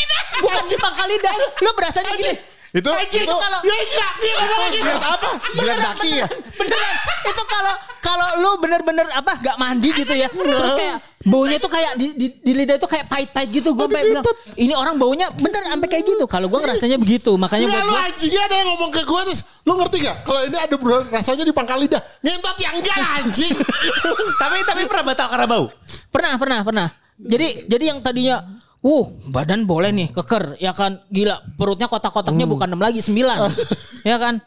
bukan 0.42 0.64
di 0.66 0.76
pangkal 0.76 1.06
lidah. 1.06 1.34
Lo 1.62 1.70
berasanya 1.78 2.12
gini. 2.18 2.51
Itu 2.72 2.88
Anjing, 2.88 3.28
itu 3.28 3.34
kalau 3.36 3.60
Ya 3.60 3.74
enggak, 3.76 4.12
dia 4.16 4.34
ngomong 4.40 4.72
gitu. 4.72 4.92
apa? 4.96 5.28
Jilat 5.60 5.78
kaki 5.92 6.10
ya? 6.24 6.26
beneran 6.56 6.96
itu 7.28 7.42
kalau 7.48 7.74
kalau 8.02 8.28
lu 8.42 8.50
bener-bener 8.60 9.06
apa 9.14 9.32
gak 9.40 9.56
mandi 9.56 9.88
gitu 9.94 10.12
ya 10.12 10.28
terus 10.28 10.74
kayak 10.76 10.96
baunya 11.22 11.56
tuh 11.62 11.70
kayak 11.70 11.92
di, 11.94 12.06
di, 12.18 12.26
di 12.34 12.52
lidah 12.52 12.76
itu 12.76 12.88
kayak 12.90 13.06
pahit-pahit 13.06 13.48
gitu 13.62 13.72
gue 13.72 13.86
sampai 13.86 14.02
bilang 14.02 14.24
ini 14.58 14.74
orang 14.74 14.98
baunya 14.98 15.30
bener 15.38 15.62
sampai 15.70 15.88
kayak 15.88 16.04
gitu 16.04 16.24
kalau 16.26 16.50
gue 16.50 16.60
ngerasanya 16.60 16.98
begitu 16.98 17.32
makanya 17.38 17.70
buat 17.70 17.86
lu 17.86 17.94
gue 17.94 18.02
anjingnya 18.10 18.42
ada 18.42 18.54
yang 18.58 18.68
ngomong 18.74 18.90
ke 18.90 19.00
gue 19.06 19.20
terus 19.30 19.40
lu 19.62 19.72
ngerti 19.78 19.96
gak? 20.02 20.16
Kalau 20.26 20.40
ini 20.42 20.58
ada 20.58 20.74
rasanya 21.06 21.44
di 21.46 21.54
pangkal 21.54 21.78
lidah. 21.78 22.02
Ngentot 22.18 22.56
yang 22.58 22.74
enggak 22.82 22.98
anjing. 23.22 23.54
tapi 24.42 24.56
tapi 24.66 24.82
pernah 24.90 25.04
batal 25.14 25.26
karena 25.30 25.46
bau. 25.46 25.66
pernah 26.10 26.34
pernah 26.34 26.60
pernah 26.66 26.88
jadi 27.16 27.70
jadi 27.70 27.84
yang 27.94 27.98
tadinya 28.02 28.42
Wuh, 28.82 29.14
badan 29.30 29.62
boleh 29.62 29.94
nih 29.94 30.08
keker, 30.10 30.58
ya 30.58 30.74
kan? 30.74 30.98
Gila, 31.06 31.38
perutnya 31.54 31.86
kotak-kotaknya 31.86 32.50
bukan 32.50 32.66
6 32.66 32.82
lagi, 32.82 32.98
9. 32.98 33.14
ya 34.10 34.18
kan? 34.18 34.42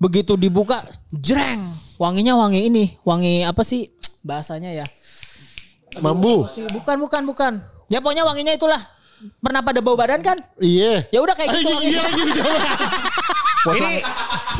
Begitu 0.00 0.32
dibuka, 0.40 0.80
jreng. 1.12 1.60
Wanginya 2.00 2.40
wangi 2.40 2.72
ini, 2.72 2.84
wangi 3.04 3.44
apa 3.44 3.60
sih 3.60 3.92
bahasanya 4.24 4.72
ya? 4.72 4.86
Mambu. 6.00 6.48
Bukan, 6.72 6.96
bukan, 7.00 7.22
bukan. 7.28 7.52
Ya 7.92 8.00
pokoknya 8.00 8.24
wanginya 8.24 8.56
itulah. 8.56 8.80
Pernah 9.40 9.64
pada 9.64 9.80
bau 9.80 9.96
badan 9.96 10.20
kan? 10.20 10.36
Iya. 10.60 11.08
Ya 11.08 11.20
udah 11.24 11.32
kayak 11.36 11.56
gitu. 11.56 11.72
Iya 11.88 12.00
lagi 12.04 12.22
dijawab. 12.32 12.60
Ini 13.66 13.92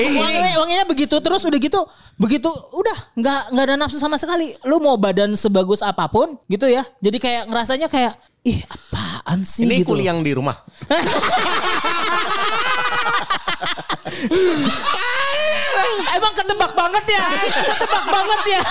ini 0.02 0.18
Wanginya, 0.18 0.52
wanginya 0.60 0.84
begitu 0.88 1.16
terus 1.22 1.46
udah 1.46 1.60
gitu 1.62 1.80
begitu 2.18 2.50
udah 2.50 2.96
nggak 3.14 3.40
nggak 3.54 3.64
ada 3.70 3.76
nafsu 3.78 4.02
sama 4.02 4.18
sekali 4.18 4.56
lu 4.66 4.82
mau 4.82 4.98
badan 4.98 5.36
sebagus 5.38 5.78
apa 5.78 6.10
pun 6.10 6.34
gitu 6.50 6.66
ya 6.66 6.82
jadi 6.98 7.16
kayak 7.20 7.42
ngerasanya 7.46 7.86
kayak 7.86 8.18
ih 8.46 8.62
apaan 8.62 9.42
sih 9.42 9.66
ini 9.66 9.82
gitu 9.82 9.90
kuli 9.90 10.06
yang 10.06 10.22
di 10.22 10.30
rumah. 10.30 10.54
emang 16.14 16.32
ketebak 16.32 16.72
banget 16.78 17.04
ya? 17.10 17.26
Ketebak 17.74 18.04
banget 18.06 18.40
ya? 18.54 18.62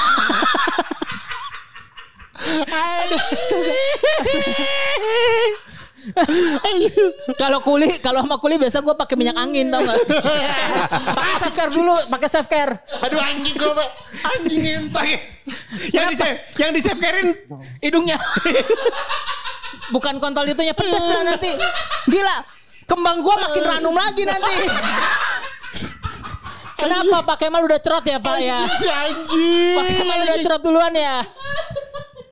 Kalau 7.36 7.60
kuli 7.66 7.90
kalau 7.98 8.22
sama 8.22 8.38
kuli 8.38 8.62
biasa 8.62 8.86
gue 8.86 8.94
pakai 8.94 9.18
minyak 9.18 9.42
angin 9.42 9.74
tau 9.74 9.82
nggak? 9.82 9.98
Pakai 11.18 11.36
self 11.42 11.54
care 11.58 11.74
dulu 11.74 11.98
pakai 12.14 12.30
self 12.30 12.46
care. 12.46 12.78
Aduh 13.02 13.18
anjing 13.18 13.58
gue 13.58 13.74
anjing 14.22 14.62
ngentot. 14.62 15.02
yang 15.94 16.10
di 16.10 16.18
save, 16.18 16.38
yang 16.58 16.72
di 16.74 16.82
save 16.82 17.02
Karin 17.02 17.30
hidungnya 17.82 18.18
bukan 19.94 20.18
kontol 20.18 20.46
itunya 20.48 20.74
pedes 20.74 21.06
lah 21.06 21.24
nanti. 21.36 21.52
Gila 22.10 22.38
kembang 22.86 23.22
gua 23.22 23.36
makin 23.50 23.64
ranum 23.66 23.96
lagi 23.98 24.24
nanti. 24.26 24.56
Kenapa? 26.76 27.24
Pak 27.24 27.38
Kemal 27.40 27.66
udah 27.66 27.80
cerot 27.80 28.06
ya 28.06 28.20
Pak 28.22 28.38
ya? 28.44 28.68
Si 28.78 28.86
anjing. 28.86 29.78
Pak 29.80 29.86
Kemal 29.90 30.18
udah 30.28 30.38
cerot 30.44 30.62
duluan 30.62 30.94
ya? 30.94 31.24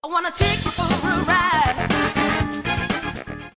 I 0.04 0.08
wanna 0.12 0.30
take 0.36 0.60
you 0.62 0.72
for 0.72 0.84
a 0.84 1.14
ride. 1.26 2.33